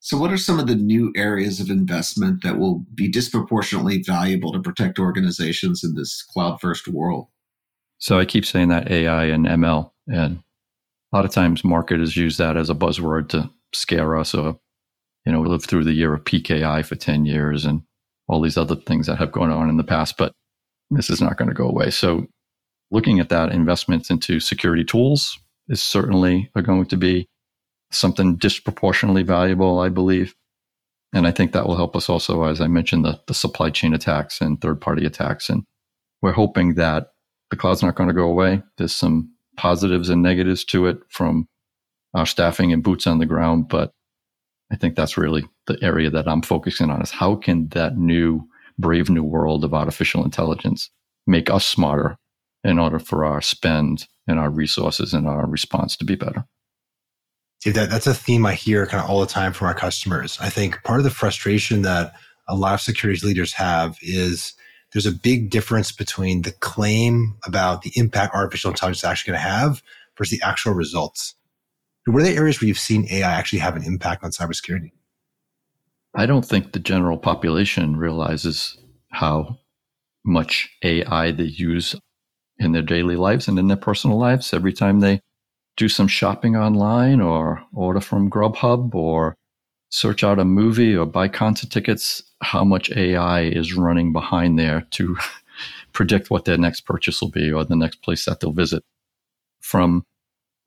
So, 0.03 0.17
what 0.17 0.31
are 0.31 0.37
some 0.37 0.59
of 0.59 0.67
the 0.67 0.75
new 0.75 1.13
areas 1.15 1.59
of 1.59 1.69
investment 1.69 2.43
that 2.43 2.57
will 2.57 2.83
be 2.93 3.07
disproportionately 3.07 4.01
valuable 4.01 4.51
to 4.51 4.59
protect 4.59 4.99
organizations 4.99 5.83
in 5.83 5.95
this 5.95 6.23
cloud 6.23 6.59
first 6.59 6.87
world? 6.87 7.27
So, 7.99 8.19
I 8.19 8.25
keep 8.25 8.45
saying 8.45 8.69
that 8.69 8.91
AI 8.91 9.25
and 9.25 9.45
ML, 9.45 9.91
and 10.07 10.39
a 11.13 11.15
lot 11.15 11.25
of 11.25 11.31
times 11.31 11.63
marketers 11.63 12.17
use 12.17 12.37
that 12.37 12.57
as 12.57 12.69
a 12.69 12.75
buzzword 12.75 13.29
to 13.29 13.49
scare 13.73 14.17
us 14.17 14.33
or 14.33 14.59
you 15.25 15.31
know, 15.31 15.39
we 15.39 15.47
lived 15.47 15.67
through 15.67 15.83
the 15.83 15.93
year 15.93 16.13
of 16.13 16.23
PKI 16.23 16.85
for 16.85 16.95
10 16.95 17.25
years 17.25 17.65
and 17.65 17.83
all 18.27 18.41
these 18.41 18.57
other 18.57 18.75
things 18.75 19.07
that 19.07 19.17
have 19.17 19.31
gone 19.31 19.51
on 19.51 19.69
in 19.69 19.77
the 19.77 19.83
past, 19.83 20.17
but 20.17 20.33
this 20.89 21.09
is 21.09 21.21
not 21.21 21.37
going 21.37 21.49
to 21.49 21.53
go 21.53 21.67
away. 21.67 21.91
So 21.91 22.25
looking 22.89 23.19
at 23.19 23.29
that 23.29 23.51
investments 23.51 24.09
into 24.09 24.39
security 24.39 24.83
tools 24.83 25.37
is 25.67 25.81
certainly 25.81 26.49
are 26.55 26.61
going 26.61 26.85
to 26.87 26.97
be 26.97 27.27
something 27.91 28.37
disproportionately 28.37 29.23
valuable, 29.23 29.79
I 29.79 29.89
believe. 29.89 30.35
And 31.13 31.27
I 31.27 31.31
think 31.31 31.51
that 31.51 31.67
will 31.67 31.75
help 31.75 31.95
us 31.95 32.09
also, 32.09 32.43
as 32.43 32.61
I 32.61 32.67
mentioned, 32.67 33.03
the, 33.03 33.19
the 33.27 33.33
supply 33.33 33.69
chain 33.69 33.93
attacks 33.93 34.39
and 34.39 34.59
third 34.59 34.79
party 34.79 35.05
attacks. 35.05 35.49
And 35.49 35.63
we're 36.21 36.31
hoping 36.31 36.75
that 36.75 37.11
the 37.49 37.57
cloud's 37.57 37.83
not 37.83 37.95
going 37.95 38.07
to 38.07 38.15
go 38.15 38.29
away. 38.29 38.63
There's 38.77 38.93
some 38.93 39.33
positives 39.57 40.09
and 40.09 40.21
negatives 40.21 40.63
to 40.65 40.87
it 40.87 40.99
from 41.09 41.47
our 42.13 42.25
staffing 42.25 42.71
and 42.71 42.83
boots 42.83 43.07
on 43.07 43.19
the 43.19 43.25
ground, 43.25 43.67
but 43.67 43.91
I 44.71 44.77
think 44.77 44.95
that's 44.95 45.17
really 45.17 45.43
the 45.67 45.77
area 45.81 46.09
that 46.09 46.27
I'm 46.27 46.41
focusing 46.41 46.89
on 46.89 47.01
is 47.01 47.11
how 47.11 47.35
can 47.35 47.67
that 47.69 47.97
new 47.97 48.47
brave 48.79 49.09
new 49.09 49.23
world 49.23 49.63
of 49.63 49.73
artificial 49.73 50.23
intelligence 50.23 50.89
make 51.27 51.49
us 51.49 51.65
smarter 51.65 52.17
in 52.63 52.79
order 52.79 52.99
for 52.99 53.25
our 53.25 53.41
spend 53.41 54.07
and 54.27 54.39
our 54.39 54.49
resources 54.49 55.13
and 55.13 55.27
our 55.27 55.45
response 55.47 55.97
to 55.97 56.05
be 56.05 56.15
better. 56.15 56.45
That, 57.65 57.89
that's 57.89 58.07
a 58.07 58.13
theme 58.13 58.45
I 58.45 58.53
hear 58.53 58.87
kind 58.87 59.03
of 59.03 59.09
all 59.09 59.19
the 59.19 59.27
time 59.27 59.53
from 59.53 59.67
our 59.67 59.73
customers. 59.75 60.37
I 60.41 60.49
think 60.49 60.81
part 60.83 60.99
of 60.99 61.03
the 61.03 61.11
frustration 61.11 61.83
that 61.83 62.13
a 62.47 62.55
lot 62.55 62.73
of 62.73 62.81
security 62.81 63.25
leaders 63.25 63.53
have 63.53 63.97
is 64.01 64.53
there's 64.93 65.05
a 65.05 65.11
big 65.11 65.51
difference 65.51 65.91
between 65.91 66.41
the 66.41 66.51
claim 66.51 67.37
about 67.45 67.83
the 67.83 67.91
impact 67.95 68.33
artificial 68.35 68.71
intelligence 68.71 68.99
is 68.99 69.03
actually 69.05 69.31
going 69.31 69.43
to 69.43 69.49
have 69.49 69.83
versus 70.17 70.37
the 70.37 70.45
actual 70.45 70.73
results. 70.73 71.35
What 72.05 72.21
are 72.21 72.25
the 72.25 72.35
areas 72.35 72.59
where 72.59 72.67
you've 72.67 72.79
seen 72.79 73.07
AI 73.11 73.31
actually 73.31 73.59
have 73.59 73.75
an 73.75 73.83
impact 73.83 74.23
on 74.23 74.31
cybersecurity? 74.31 74.91
I 76.15 76.25
don't 76.25 76.45
think 76.45 76.71
the 76.71 76.79
general 76.79 77.17
population 77.17 77.95
realizes 77.95 78.77
how 79.11 79.59
much 80.25 80.69
AI 80.83 81.31
they 81.31 81.43
use 81.43 81.95
in 82.57 82.73
their 82.73 82.81
daily 82.81 83.15
lives 83.15 83.47
and 83.47 83.57
in 83.57 83.67
their 83.67 83.77
personal 83.77 84.17
lives 84.17 84.53
every 84.53 84.73
time 84.73 84.99
they 84.99 85.21
do 85.77 85.89
some 85.89 86.07
shopping 86.07 86.55
online 86.55 87.21
or 87.21 87.63
order 87.73 88.01
from 88.01 88.29
Grubhub 88.29 88.93
or 88.93 89.35
search 89.89 90.23
out 90.23 90.39
a 90.39 90.45
movie 90.45 90.95
or 90.95 91.05
buy 91.05 91.27
concert 91.27 91.69
tickets, 91.69 92.23
how 92.41 92.63
much 92.63 92.91
AI 92.91 93.41
is 93.41 93.75
running 93.75 94.13
behind 94.13 94.57
there 94.57 94.87
to 94.91 95.17
predict 95.93 96.29
what 96.29 96.45
their 96.45 96.57
next 96.57 96.81
purchase 96.81 97.21
will 97.21 97.29
be 97.29 97.51
or 97.51 97.63
the 97.63 97.75
next 97.75 98.01
place 98.01 98.25
that 98.25 98.39
they'll 98.39 98.51
visit. 98.51 98.83
From 99.59 100.05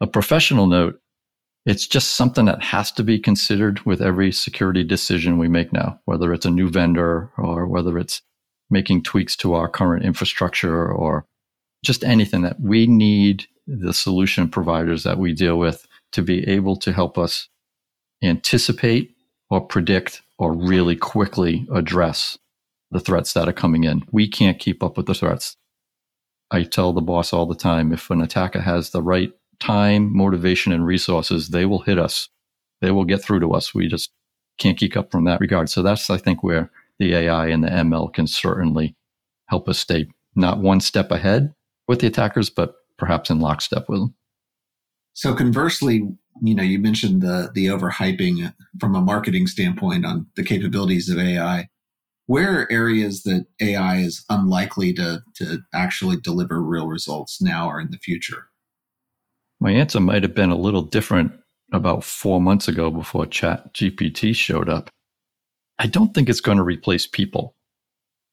a 0.00 0.06
professional 0.06 0.66
note, 0.66 1.00
it's 1.66 1.86
just 1.86 2.14
something 2.14 2.44
that 2.44 2.62
has 2.62 2.92
to 2.92 3.02
be 3.02 3.18
considered 3.18 3.80
with 3.86 4.02
every 4.02 4.30
security 4.30 4.84
decision 4.84 5.38
we 5.38 5.48
make 5.48 5.72
now, 5.72 5.98
whether 6.04 6.32
it's 6.34 6.44
a 6.44 6.50
new 6.50 6.68
vendor 6.68 7.30
or 7.38 7.66
whether 7.66 7.98
it's 7.98 8.20
making 8.68 9.02
tweaks 9.02 9.36
to 9.36 9.54
our 9.54 9.68
current 9.68 10.04
infrastructure 10.04 10.86
or 10.86 11.24
just 11.84 12.04
anything 12.04 12.42
that 12.42 12.60
we 12.60 12.86
need 12.86 13.46
the 13.66 13.94
solution 13.94 14.48
providers 14.48 15.04
that 15.04 15.18
we 15.18 15.32
deal 15.32 15.58
with 15.58 15.86
to 16.12 16.22
be 16.22 16.46
able 16.48 16.76
to 16.76 16.92
help 16.92 17.16
us 17.18 17.48
anticipate 18.22 19.14
or 19.50 19.60
predict 19.60 20.22
or 20.38 20.52
really 20.52 20.96
quickly 20.96 21.66
address 21.72 22.38
the 22.90 23.00
threats 23.00 23.32
that 23.32 23.48
are 23.48 23.52
coming 23.52 23.84
in. 23.84 24.02
We 24.10 24.28
can't 24.28 24.58
keep 24.58 24.82
up 24.82 24.96
with 24.96 25.06
the 25.06 25.14
threats. 25.14 25.56
I 26.50 26.62
tell 26.62 26.92
the 26.92 27.00
boss 27.00 27.32
all 27.32 27.46
the 27.46 27.54
time 27.54 27.92
if 27.92 28.10
an 28.10 28.20
attacker 28.20 28.60
has 28.60 28.90
the 28.90 29.02
right 29.02 29.32
time, 29.60 30.14
motivation, 30.14 30.72
and 30.72 30.86
resources, 30.86 31.48
they 31.48 31.66
will 31.66 31.80
hit 31.80 31.98
us. 31.98 32.28
They 32.80 32.90
will 32.90 33.04
get 33.04 33.22
through 33.22 33.40
to 33.40 33.52
us. 33.52 33.74
We 33.74 33.88
just 33.88 34.10
can't 34.58 34.78
keep 34.78 34.96
up 34.96 35.10
from 35.10 35.24
that 35.24 35.40
regard. 35.40 35.70
So 35.70 35.82
that's, 35.82 36.10
I 36.10 36.18
think, 36.18 36.42
where 36.42 36.70
the 36.98 37.14
AI 37.14 37.48
and 37.48 37.64
the 37.64 37.68
ML 37.68 38.12
can 38.12 38.26
certainly 38.26 38.94
help 39.46 39.68
us 39.68 39.78
stay 39.78 40.06
not 40.36 40.58
one 40.58 40.80
step 40.80 41.10
ahead 41.10 41.54
with 41.88 42.00
the 42.00 42.06
attackers, 42.06 42.50
but 42.50 42.74
perhaps 42.98 43.30
in 43.30 43.40
lockstep 43.40 43.88
with 43.88 44.00
them. 44.00 44.14
So 45.14 45.34
conversely, 45.34 46.08
you 46.42 46.54
know, 46.54 46.62
you 46.62 46.78
mentioned 46.78 47.22
the 47.22 47.50
the 47.54 47.66
overhyping 47.66 48.52
from 48.80 48.94
a 48.94 49.00
marketing 49.00 49.46
standpoint 49.46 50.04
on 50.04 50.26
the 50.36 50.42
capabilities 50.42 51.08
of 51.08 51.18
AI. 51.18 51.68
Where 52.26 52.60
are 52.60 52.72
areas 52.72 53.22
that 53.24 53.46
AI 53.60 53.96
is 53.96 54.24
unlikely 54.28 54.92
to 54.94 55.22
to 55.36 55.58
actually 55.72 56.16
deliver 56.16 56.60
real 56.62 56.88
results 56.88 57.40
now 57.40 57.68
or 57.68 57.80
in 57.80 57.90
the 57.90 57.98
future? 57.98 58.48
My 59.60 59.70
answer 59.70 60.00
might 60.00 60.22
have 60.22 60.34
been 60.34 60.50
a 60.50 60.56
little 60.56 60.82
different 60.82 61.32
about 61.72 62.04
four 62.04 62.40
months 62.40 62.68
ago 62.68 62.90
before 62.90 63.26
Chat 63.26 63.72
GPT 63.72 64.34
showed 64.34 64.68
up. 64.68 64.90
I 65.78 65.86
don't 65.86 66.14
think 66.14 66.28
it's 66.28 66.40
going 66.40 66.58
to 66.58 66.64
replace 66.64 67.06
people. 67.06 67.56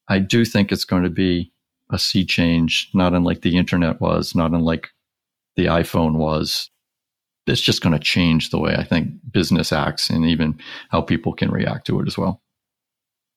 I 0.08 0.18
do 0.18 0.44
think 0.44 0.72
it's 0.72 0.84
going 0.84 1.02
to 1.04 1.10
be 1.10 1.52
a 1.92 1.98
sea 1.98 2.24
change, 2.24 2.90
not 2.94 3.14
unlike 3.14 3.42
the 3.42 3.56
internet 3.56 4.00
was, 4.00 4.34
not 4.34 4.52
unlike 4.52 4.90
the 5.56 5.66
iPhone 5.66 6.16
was. 6.16 6.70
It's 7.46 7.60
just 7.60 7.82
going 7.82 7.92
to 7.92 7.98
change 7.98 8.50
the 8.50 8.58
way 8.58 8.74
I 8.76 8.84
think 8.84 9.12
business 9.30 9.72
acts 9.72 10.08
and 10.08 10.24
even 10.24 10.58
how 10.90 11.00
people 11.02 11.32
can 11.32 11.50
react 11.50 11.86
to 11.88 12.00
it 12.00 12.06
as 12.06 12.16
well. 12.16 12.40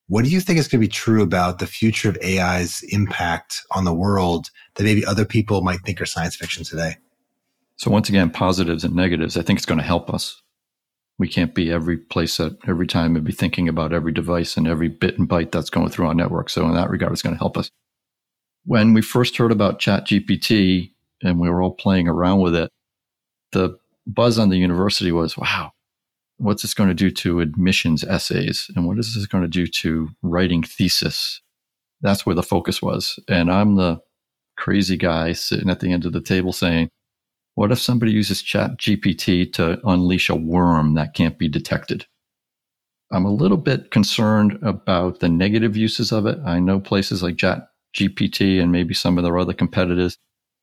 What 0.07 0.23
do 0.23 0.29
you 0.29 0.39
think 0.39 0.59
is 0.59 0.67
going 0.67 0.79
to 0.81 0.87
be 0.87 0.91
true 0.91 1.23
about 1.23 1.57
the 1.57 1.65
future 1.65 2.09
of 2.09 2.17
AI's 2.23 2.83
impact 2.89 3.61
on 3.71 3.85
the 3.85 3.93
world 3.93 4.51
that 4.75 4.83
maybe 4.83 5.03
other 5.03 5.25
people 5.25 5.61
might 5.61 5.81
think 5.81 5.99
are 5.99 6.05
science 6.05 6.35
fiction 6.35 6.63
today? 6.63 6.97
So 7.77 7.89
once 7.89 8.07
again, 8.07 8.29
positives 8.29 8.83
and 8.83 8.95
negatives. 8.95 9.35
I 9.35 9.41
think 9.41 9.57
it's 9.57 9.65
going 9.65 9.79
to 9.79 9.83
help 9.83 10.13
us. 10.13 10.41
We 11.17 11.27
can't 11.27 11.55
be 11.55 11.71
every 11.71 11.97
place 11.97 12.39
at 12.39 12.53
every 12.67 12.87
time 12.87 13.15
and 13.15 13.25
be 13.25 13.31
thinking 13.31 13.67
about 13.67 13.93
every 13.93 14.11
device 14.11 14.57
and 14.57 14.67
every 14.67 14.89
bit 14.89 15.17
and 15.17 15.27
byte 15.27 15.51
that's 15.51 15.69
going 15.69 15.89
through 15.89 16.07
our 16.07 16.13
network. 16.13 16.49
So 16.49 16.65
in 16.65 16.75
that 16.75 16.89
regard, 16.89 17.11
it's 17.11 17.21
going 17.21 17.35
to 17.35 17.39
help 17.39 17.57
us. 17.57 17.71
When 18.65 18.93
we 18.93 19.01
first 19.01 19.37
heard 19.37 19.51
about 19.51 19.79
ChatGPT 19.79 20.91
and 21.21 21.39
we 21.39 21.49
were 21.49 21.61
all 21.61 21.73
playing 21.73 22.07
around 22.07 22.41
with 22.41 22.55
it, 22.55 22.71
the 23.51 23.77
buzz 24.07 24.39
on 24.39 24.49
the 24.49 24.57
university 24.57 25.11
was, 25.11 25.37
wow, 25.37 25.71
what's 26.37 26.63
this 26.63 26.73
going 26.73 26.89
to 26.89 26.95
do 26.95 27.11
to 27.11 27.39
admissions 27.39 28.03
essays? 28.03 28.69
And 28.75 28.87
what 28.87 28.97
is 28.97 29.13
this 29.13 29.27
going 29.27 29.43
to 29.43 29.47
do 29.47 29.67
to 29.67 30.09
writing 30.21 30.63
thesis? 30.63 31.41
That's 32.01 32.25
where 32.25 32.35
the 32.35 32.43
focus 32.43 32.81
was. 32.81 33.19
And 33.27 33.51
I'm 33.51 33.75
the 33.75 33.99
crazy 34.57 34.97
guy 34.97 35.33
sitting 35.33 35.69
at 35.69 35.79
the 35.79 35.91
end 35.91 36.05
of 36.05 36.13
the 36.13 36.21
table 36.21 36.51
saying, 36.51 36.89
what 37.53 37.71
if 37.71 37.79
somebody 37.79 38.11
uses 38.11 38.43
ChatGPT 38.43 39.53
to 39.53 39.79
unleash 39.87 40.29
a 40.29 40.35
worm 40.35 40.95
that 40.95 41.13
can't 41.13 41.37
be 41.37 41.47
detected? 41.47 42.05
I'm 43.11 43.25
a 43.25 43.31
little 43.33 43.57
bit 43.57 43.91
concerned 43.91 44.59
about 44.61 45.19
the 45.19 45.29
negative 45.29 45.77
uses 45.77 46.11
of 46.11 46.25
it. 46.25 46.39
I 46.45 46.59
know 46.59 46.79
places 46.79 47.23
like 47.23 47.37
Chat 47.37 47.67
GPT 47.95 48.61
and 48.61 48.71
maybe 48.71 48.93
some 48.93 49.17
of 49.17 49.23
their 49.23 49.37
other 49.37 49.53
competitors. 49.53 50.17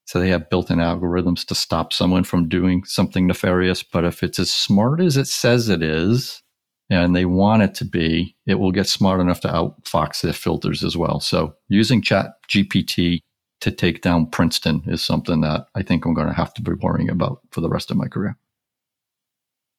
So 0.04 0.18
they 0.18 0.28
have 0.28 0.50
built 0.50 0.70
in 0.70 0.78
algorithms 0.78 1.46
to 1.46 1.54
stop 1.54 1.92
someone 1.92 2.24
from 2.24 2.48
doing 2.48 2.84
something 2.84 3.26
nefarious. 3.26 3.82
But 3.82 4.04
if 4.04 4.22
it's 4.22 4.38
as 4.38 4.50
smart 4.52 5.00
as 5.00 5.16
it 5.16 5.26
says 5.26 5.68
it 5.68 5.82
is, 5.82 6.42
and 6.90 7.16
they 7.16 7.24
want 7.24 7.62
it 7.62 7.74
to 7.76 7.84
be, 7.84 8.36
it 8.46 8.56
will 8.56 8.72
get 8.72 8.86
smart 8.86 9.20
enough 9.20 9.40
to 9.40 9.48
outfox 9.48 10.20
their 10.20 10.32
filters 10.32 10.84
as 10.84 10.96
well. 10.96 11.20
So 11.20 11.54
using 11.68 12.02
Chat 12.02 12.34
GPT 12.48 13.20
to 13.62 13.70
take 13.70 14.02
down 14.02 14.26
Princeton 14.26 14.82
is 14.86 15.02
something 15.04 15.40
that 15.40 15.68
I 15.74 15.82
think 15.82 16.04
I'm 16.04 16.14
going 16.14 16.26
to 16.26 16.34
have 16.34 16.52
to 16.54 16.62
be 16.62 16.72
worrying 16.72 17.08
about 17.08 17.40
for 17.50 17.60
the 17.60 17.68
rest 17.68 17.90
of 17.90 17.96
my 17.96 18.08
career. 18.08 18.36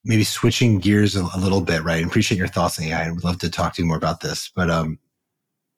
Maybe 0.05 0.23
switching 0.23 0.79
gears 0.79 1.15
a, 1.15 1.23
little 1.37 1.61
bit, 1.61 1.83
right? 1.83 2.03
I 2.03 2.07
appreciate 2.07 2.37
your 2.37 2.47
thoughts 2.47 2.79
on 2.79 2.85
AI 2.85 3.03
and 3.03 3.15
would 3.15 3.23
love 3.23 3.39
to 3.39 3.49
talk 3.49 3.75
to 3.75 3.81
you 3.81 3.87
more 3.87 3.97
about 3.97 4.21
this. 4.21 4.51
But 4.53 4.69
um, 4.69 4.99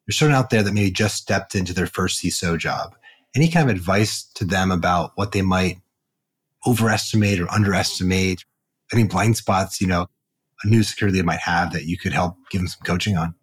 there's 0.06 0.18
someone 0.18 0.36
out 0.36 0.50
there 0.50 0.62
that 0.62 0.72
maybe 0.72 0.90
just 0.90 1.16
stepped 1.16 1.54
into 1.54 1.74
their 1.74 1.86
first 1.86 2.22
CISO 2.22 2.58
job. 2.58 2.94
Any 3.34 3.48
kind 3.48 3.68
of 3.68 3.74
advice 3.74 4.22
to 4.34 4.44
them 4.44 4.70
about 4.70 5.12
what 5.16 5.32
they 5.32 5.42
might 5.42 5.78
overestimate 6.66 7.40
or 7.40 7.50
underestimate? 7.50 8.44
Any 8.92 9.04
blind 9.04 9.36
spots, 9.36 9.80
you 9.80 9.86
know, 9.86 10.06
a 10.62 10.68
new 10.68 10.82
security 10.82 11.18
they 11.18 11.24
might 11.24 11.40
have 11.40 11.72
that 11.72 11.84
you 11.84 11.98
could 11.98 12.12
help 12.12 12.36
give 12.50 12.60
them 12.60 12.68
some 12.68 12.84
coaching 12.84 13.16
on? 13.16 13.34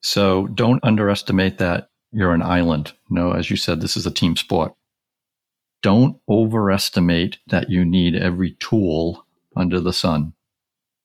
So 0.00 0.48
don't 0.48 0.82
underestimate 0.82 1.58
that 1.58 1.88
you're 2.12 2.34
an 2.34 2.42
island. 2.42 2.92
No, 3.08 3.32
as 3.32 3.50
you 3.50 3.56
said, 3.56 3.80
this 3.80 3.96
is 3.96 4.06
a 4.06 4.10
team 4.10 4.36
sport. 4.36 4.74
Don't 5.82 6.18
overestimate 6.28 7.38
that 7.48 7.70
you 7.70 7.84
need 7.84 8.14
every 8.14 8.52
tool 8.52 9.24
under 9.56 9.80
the 9.80 9.92
sun. 9.92 10.32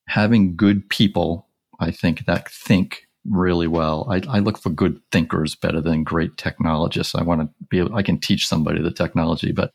Having 0.08 0.56
good 0.56 0.90
people, 0.90 1.48
I 1.80 1.92
think, 1.92 2.26
that 2.26 2.50
think 2.50 3.09
really 3.26 3.68
well. 3.68 4.08
I, 4.10 4.22
I, 4.30 4.40
look 4.40 4.58
for 4.58 4.70
good 4.70 5.00
thinkers 5.12 5.56
better 5.56 5.82
than 5.82 6.04
great 6.04 6.38
technologists. 6.38 7.16
I 7.16 7.24
want 7.24 7.42
to 7.42 7.50
be 7.70 7.80
able, 7.80 7.96
I 7.96 8.02
can 8.02 8.20
teach 8.20 8.48
somebody 8.48 8.82
the 8.82 8.92
technology, 8.92 9.52
but 9.52 9.72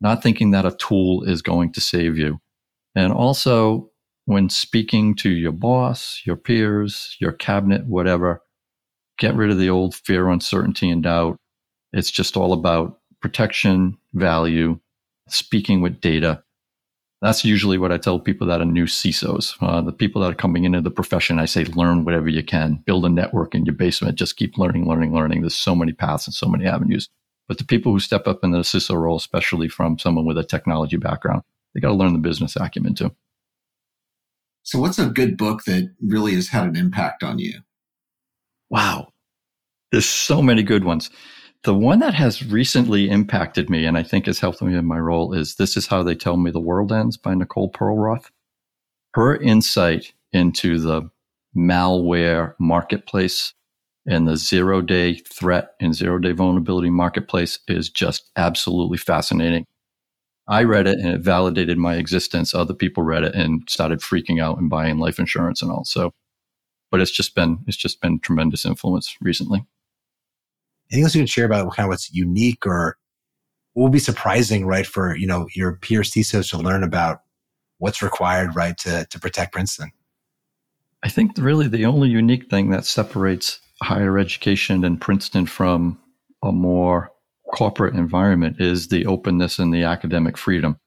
not 0.00 0.22
thinking 0.22 0.50
that 0.50 0.66
a 0.66 0.76
tool 0.76 1.22
is 1.24 1.42
going 1.42 1.72
to 1.72 1.80
save 1.80 2.18
you. 2.18 2.40
And 2.94 3.12
also, 3.12 3.90
when 4.26 4.48
speaking 4.48 5.14
to 5.16 5.30
your 5.30 5.52
boss, 5.52 6.20
your 6.24 6.36
peers, 6.36 7.16
your 7.20 7.32
cabinet, 7.32 7.86
whatever, 7.86 8.42
get 9.18 9.34
rid 9.34 9.50
of 9.50 9.58
the 9.58 9.70
old 9.70 9.94
fear, 9.94 10.28
uncertainty, 10.28 10.90
and 10.90 11.02
doubt. 11.02 11.36
It's 11.92 12.10
just 12.10 12.36
all 12.36 12.52
about 12.52 12.98
protection, 13.20 13.98
value, 14.14 14.78
speaking 15.28 15.80
with 15.80 16.00
data. 16.00 16.42
That's 17.22 17.44
usually 17.44 17.78
what 17.78 17.92
I 17.92 17.98
tell 17.98 18.18
people 18.18 18.48
that 18.48 18.60
are 18.60 18.64
new 18.64 18.86
CISOs. 18.86 19.54
Uh, 19.60 19.80
the 19.80 19.92
people 19.92 20.20
that 20.20 20.32
are 20.32 20.34
coming 20.34 20.64
into 20.64 20.80
the 20.80 20.90
profession, 20.90 21.38
I 21.38 21.44
say, 21.44 21.64
learn 21.66 22.04
whatever 22.04 22.28
you 22.28 22.42
can. 22.42 22.82
Build 22.84 23.06
a 23.06 23.08
network 23.08 23.54
in 23.54 23.64
your 23.64 23.76
basement. 23.76 24.18
Just 24.18 24.36
keep 24.36 24.58
learning, 24.58 24.88
learning, 24.88 25.14
learning. 25.14 25.40
There's 25.40 25.54
so 25.54 25.76
many 25.76 25.92
paths 25.92 26.26
and 26.26 26.34
so 26.34 26.48
many 26.48 26.66
avenues. 26.66 27.08
But 27.46 27.58
the 27.58 27.64
people 27.64 27.92
who 27.92 28.00
step 28.00 28.26
up 28.26 28.42
in 28.42 28.50
the 28.50 28.58
CISO 28.58 29.00
role, 29.00 29.16
especially 29.16 29.68
from 29.68 30.00
someone 30.00 30.26
with 30.26 30.36
a 30.36 30.42
technology 30.42 30.96
background, 30.96 31.42
they 31.74 31.80
got 31.80 31.88
to 31.88 31.94
learn 31.94 32.12
the 32.12 32.18
business 32.18 32.56
acumen 32.56 32.96
too. 32.96 33.14
So, 34.64 34.80
what's 34.80 34.98
a 34.98 35.06
good 35.06 35.36
book 35.36 35.62
that 35.64 35.94
really 36.00 36.34
has 36.34 36.48
had 36.48 36.66
an 36.66 36.76
impact 36.76 37.22
on 37.22 37.38
you? 37.38 37.60
Wow. 38.68 39.12
There's 39.92 40.08
so 40.08 40.42
many 40.42 40.64
good 40.64 40.82
ones. 40.82 41.08
The 41.64 41.74
one 41.74 42.00
that 42.00 42.14
has 42.14 42.44
recently 42.44 43.08
impacted 43.08 43.70
me 43.70 43.86
and 43.86 43.96
I 43.96 44.02
think 44.02 44.26
has 44.26 44.40
helped 44.40 44.62
me 44.62 44.76
in 44.76 44.84
my 44.84 44.98
role 44.98 45.32
is 45.32 45.54
This 45.54 45.76
is 45.76 45.86
How 45.86 46.02
They 46.02 46.16
Tell 46.16 46.36
Me 46.36 46.50
the 46.50 46.58
World 46.58 46.90
Ends 46.90 47.16
by 47.16 47.34
Nicole 47.34 47.70
Perlroth. 47.70 48.30
Her 49.14 49.36
insight 49.36 50.12
into 50.32 50.80
the 50.80 51.08
malware 51.56 52.54
marketplace 52.58 53.54
and 54.06 54.26
the 54.26 54.36
zero 54.36 54.80
day 54.80 55.14
threat 55.14 55.74
and 55.80 55.94
zero 55.94 56.18
day 56.18 56.32
vulnerability 56.32 56.90
marketplace 56.90 57.60
is 57.68 57.88
just 57.88 58.32
absolutely 58.34 58.98
fascinating. 58.98 59.66
I 60.48 60.64
read 60.64 60.88
it 60.88 60.98
and 60.98 61.10
it 61.10 61.20
validated 61.20 61.78
my 61.78 61.94
existence. 61.94 62.54
Other 62.54 62.74
people 62.74 63.04
read 63.04 63.22
it 63.22 63.36
and 63.36 63.62
started 63.70 64.00
freaking 64.00 64.42
out 64.42 64.58
and 64.58 64.68
buying 64.68 64.98
life 64.98 65.20
insurance 65.20 65.62
and 65.62 65.70
all. 65.70 65.84
So 65.84 66.12
but 66.90 67.00
it's 67.00 67.12
just 67.12 67.36
been 67.36 67.60
it's 67.68 67.76
just 67.76 68.00
been 68.00 68.18
tremendous 68.18 68.64
influence 68.64 69.16
recently. 69.20 69.64
Anything 70.92 71.04
else 71.04 71.14
you 71.14 71.20
can 71.20 71.26
share 71.26 71.46
about 71.46 71.74
kind 71.74 71.86
of 71.86 71.88
what's 71.88 72.12
unique 72.12 72.66
or 72.66 72.98
would 73.74 73.92
be 73.92 73.98
surprising, 73.98 74.66
right, 74.66 74.86
for 74.86 75.16
you 75.16 75.26
know 75.26 75.48
your 75.54 75.76
peer 75.76 76.02
CISOs 76.02 76.50
to 76.50 76.58
learn 76.58 76.82
about 76.82 77.20
what's 77.78 78.02
required, 78.02 78.54
right, 78.54 78.76
to 78.78 79.06
to 79.08 79.18
protect 79.18 79.52
Princeton? 79.52 79.90
I 81.02 81.08
think 81.08 81.32
really 81.38 81.66
the 81.66 81.86
only 81.86 82.08
unique 82.08 82.48
thing 82.50 82.70
that 82.70 82.84
separates 82.84 83.60
higher 83.82 84.18
education 84.18 84.84
and 84.84 85.00
Princeton 85.00 85.46
from 85.46 85.98
a 86.42 86.52
more 86.52 87.10
corporate 87.54 87.94
environment 87.94 88.60
is 88.60 88.88
the 88.88 89.06
openness 89.06 89.58
and 89.58 89.74
the 89.74 89.82
academic 89.82 90.36
freedom 90.38 90.78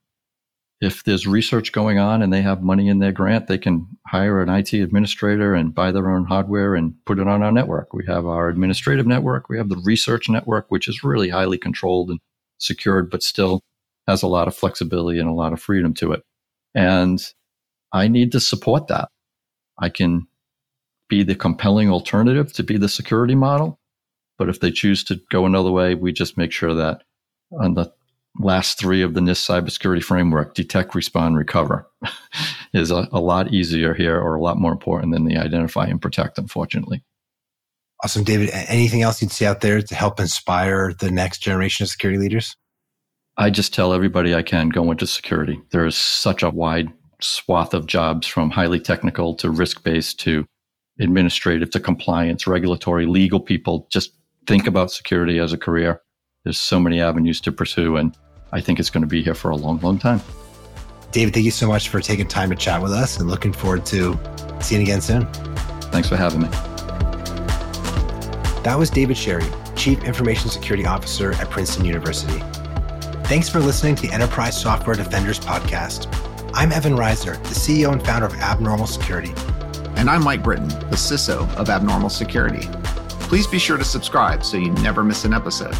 if 0.81 1.03
there's 1.03 1.25
research 1.25 1.71
going 1.71 1.99
on 1.99 2.21
and 2.21 2.33
they 2.33 2.41
have 2.41 2.61
money 2.61 2.89
in 2.89 2.99
their 2.99 3.11
grant, 3.11 3.47
they 3.47 3.57
can 3.57 3.87
hire 4.07 4.41
an 4.41 4.49
IT 4.49 4.73
administrator 4.73 5.55
and 5.55 5.73
buy 5.73 5.91
their 5.91 6.09
own 6.09 6.25
hardware 6.25 6.75
and 6.75 6.93
put 7.05 7.19
it 7.19 7.27
on 7.27 7.41
our 7.41 7.51
network. 7.51 7.93
We 7.93 8.05
have 8.07 8.25
our 8.25 8.49
administrative 8.49 9.07
network, 9.07 9.49
we 9.49 9.57
have 9.57 9.69
the 9.69 9.81
research 9.85 10.29
network, 10.29 10.65
which 10.69 10.87
is 10.87 11.03
really 11.03 11.29
highly 11.29 11.57
controlled 11.57 12.09
and 12.09 12.19
secured, 12.57 13.09
but 13.09 13.23
still 13.23 13.61
has 14.07 14.21
a 14.21 14.27
lot 14.27 14.47
of 14.47 14.55
flexibility 14.55 15.19
and 15.19 15.29
a 15.29 15.33
lot 15.33 15.53
of 15.53 15.61
freedom 15.61 15.93
to 15.95 16.11
it. 16.11 16.23
And 16.73 17.25
I 17.93 18.07
need 18.07 18.31
to 18.33 18.39
support 18.39 18.87
that. 18.87 19.09
I 19.79 19.89
can 19.89 20.27
be 21.07 21.23
the 21.23 21.35
compelling 21.35 21.89
alternative 21.89 22.51
to 22.53 22.63
be 22.63 22.77
the 22.77 22.89
security 22.89 23.35
model. 23.35 23.79
But 24.37 24.49
if 24.49 24.59
they 24.59 24.71
choose 24.71 25.03
to 25.05 25.19
go 25.31 25.45
another 25.45 25.71
way, 25.71 25.95
we 25.95 26.11
just 26.11 26.37
make 26.37 26.51
sure 26.51 26.73
that 26.73 27.03
on 27.57 27.75
the 27.75 27.91
last 28.39 28.77
three 28.77 29.01
of 29.01 29.13
the 29.13 29.21
NIST 29.21 29.47
cybersecurity 29.49 30.03
framework, 30.03 30.53
detect, 30.55 30.95
respond, 30.95 31.37
recover, 31.37 31.87
is 32.73 32.91
a, 32.91 33.07
a, 33.11 33.19
lot 33.19 33.53
easier 33.53 33.93
here 33.93 34.19
or 34.19 34.35
a 34.35 34.41
lot 34.41 34.57
more 34.57 34.71
important 34.71 35.13
than 35.13 35.25
the 35.25 35.37
identify 35.37 35.85
and 35.85 36.01
protect, 36.01 36.37
unfortunately. 36.37 37.03
Awesome. 38.03 38.23
David, 38.23 38.49
anything 38.51 39.01
else 39.01 39.21
you'd 39.21 39.31
see 39.31 39.45
out 39.45 39.61
there 39.61 39.81
to 39.81 39.95
help 39.95 40.19
inspire 40.19 40.93
the 40.99 41.09
next 41.09 41.39
generation 41.39 41.83
of 41.83 41.89
security 41.89 42.19
leaders? 42.19 42.55
I 43.37 43.49
just 43.49 43.73
tell 43.73 43.93
everybody 43.93 44.35
I 44.35 44.43
can 44.43 44.69
go 44.69 44.91
into 44.91 45.07
security. 45.07 45.61
There 45.71 45.85
is 45.85 45.97
such 45.97 46.43
a 46.43 46.49
wide 46.49 46.91
swath 47.21 47.73
of 47.73 47.87
jobs 47.87 48.27
from 48.27 48.49
highly 48.49 48.79
technical 48.79 49.33
to 49.35 49.49
risk 49.49 49.83
based 49.83 50.19
to 50.21 50.45
administrative 50.99 51.69
to 51.71 51.79
compliance, 51.79 52.47
regulatory, 52.47 53.05
legal 53.05 53.39
people. 53.39 53.87
Just 53.91 54.11
think 54.47 54.67
about 54.67 54.91
security 54.91 55.39
as 55.39 55.51
a 55.51 55.57
career. 55.57 56.01
There's 56.43 56.59
so 56.59 56.79
many 56.79 57.01
avenues 57.01 57.41
to 57.41 57.51
pursue. 57.51 57.97
And 57.97 58.15
I 58.55 58.61
think 58.61 58.79
it's 58.79 58.89
going 58.89 59.01
to 59.01 59.07
be 59.07 59.21
here 59.21 59.35
for 59.35 59.51
a 59.51 59.55
long, 59.55 59.81
long 59.81 59.99
time. 59.99 60.21
David, 61.11 61.33
thank 61.33 61.43
you 61.43 61.51
so 61.51 61.67
much 61.67 61.89
for 61.89 61.99
taking 61.99 62.25
time 62.25 62.49
to 62.51 62.55
chat 62.55 62.81
with 62.81 62.93
us 62.93 63.19
and 63.19 63.29
looking 63.29 63.51
forward 63.51 63.85
to 63.87 64.17
seeing 64.61 64.79
you 64.79 64.87
again 64.87 65.01
soon. 65.01 65.27
Thanks 65.91 66.07
for 66.07 66.15
having 66.15 66.43
me. 66.43 66.47
That 68.63 68.77
was 68.77 68.89
David 68.89 69.17
Sherry, 69.17 69.43
Chief 69.75 70.01
Information 70.05 70.49
Security 70.49 70.85
Officer 70.85 71.33
at 71.33 71.49
Princeton 71.49 71.83
University. 71.83 72.39
Thanks 73.25 73.49
for 73.49 73.59
listening 73.59 73.95
to 73.95 74.03
the 74.03 74.13
Enterprise 74.13 74.59
Software 74.59 74.95
Defenders 74.95 75.37
podcast. 75.37 76.07
I'm 76.53 76.71
Evan 76.71 76.95
Reiser, 76.95 77.35
the 77.43 77.49
CEO 77.49 77.91
and 77.91 78.05
founder 78.05 78.27
of 78.27 78.35
Abnormal 78.35 78.87
Security. 78.87 79.33
And 79.97 80.09
I'm 80.09 80.23
Mike 80.23 80.43
Britton, 80.43 80.69
the 80.69 80.95
CISO 80.95 81.53
of 81.55 81.69
Abnormal 81.69 82.09
Security. 82.09 82.69
Please 83.27 83.47
be 83.47 83.59
sure 83.59 83.77
to 83.77 83.83
subscribe 83.83 84.45
so 84.45 84.55
you 84.55 84.71
never 84.71 85.03
miss 85.03 85.25
an 85.25 85.33
episode. 85.33 85.75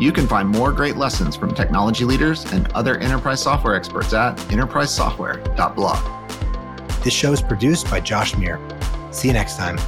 You 0.00 0.12
can 0.12 0.26
find 0.26 0.48
more 0.48 0.72
great 0.72 0.96
lessons 0.96 1.36
from 1.36 1.54
technology 1.54 2.04
leaders 2.04 2.44
and 2.52 2.66
other 2.72 2.98
enterprise 2.98 3.40
software 3.40 3.76
experts 3.76 4.12
at 4.12 4.36
enterprisesoftware.blog. 4.36 7.04
This 7.04 7.14
show 7.14 7.32
is 7.32 7.40
produced 7.40 7.88
by 7.90 8.00
Josh 8.00 8.36
Meir. 8.36 8.60
See 9.12 9.28
you 9.28 9.34
next 9.34 9.56
time. 9.56 9.78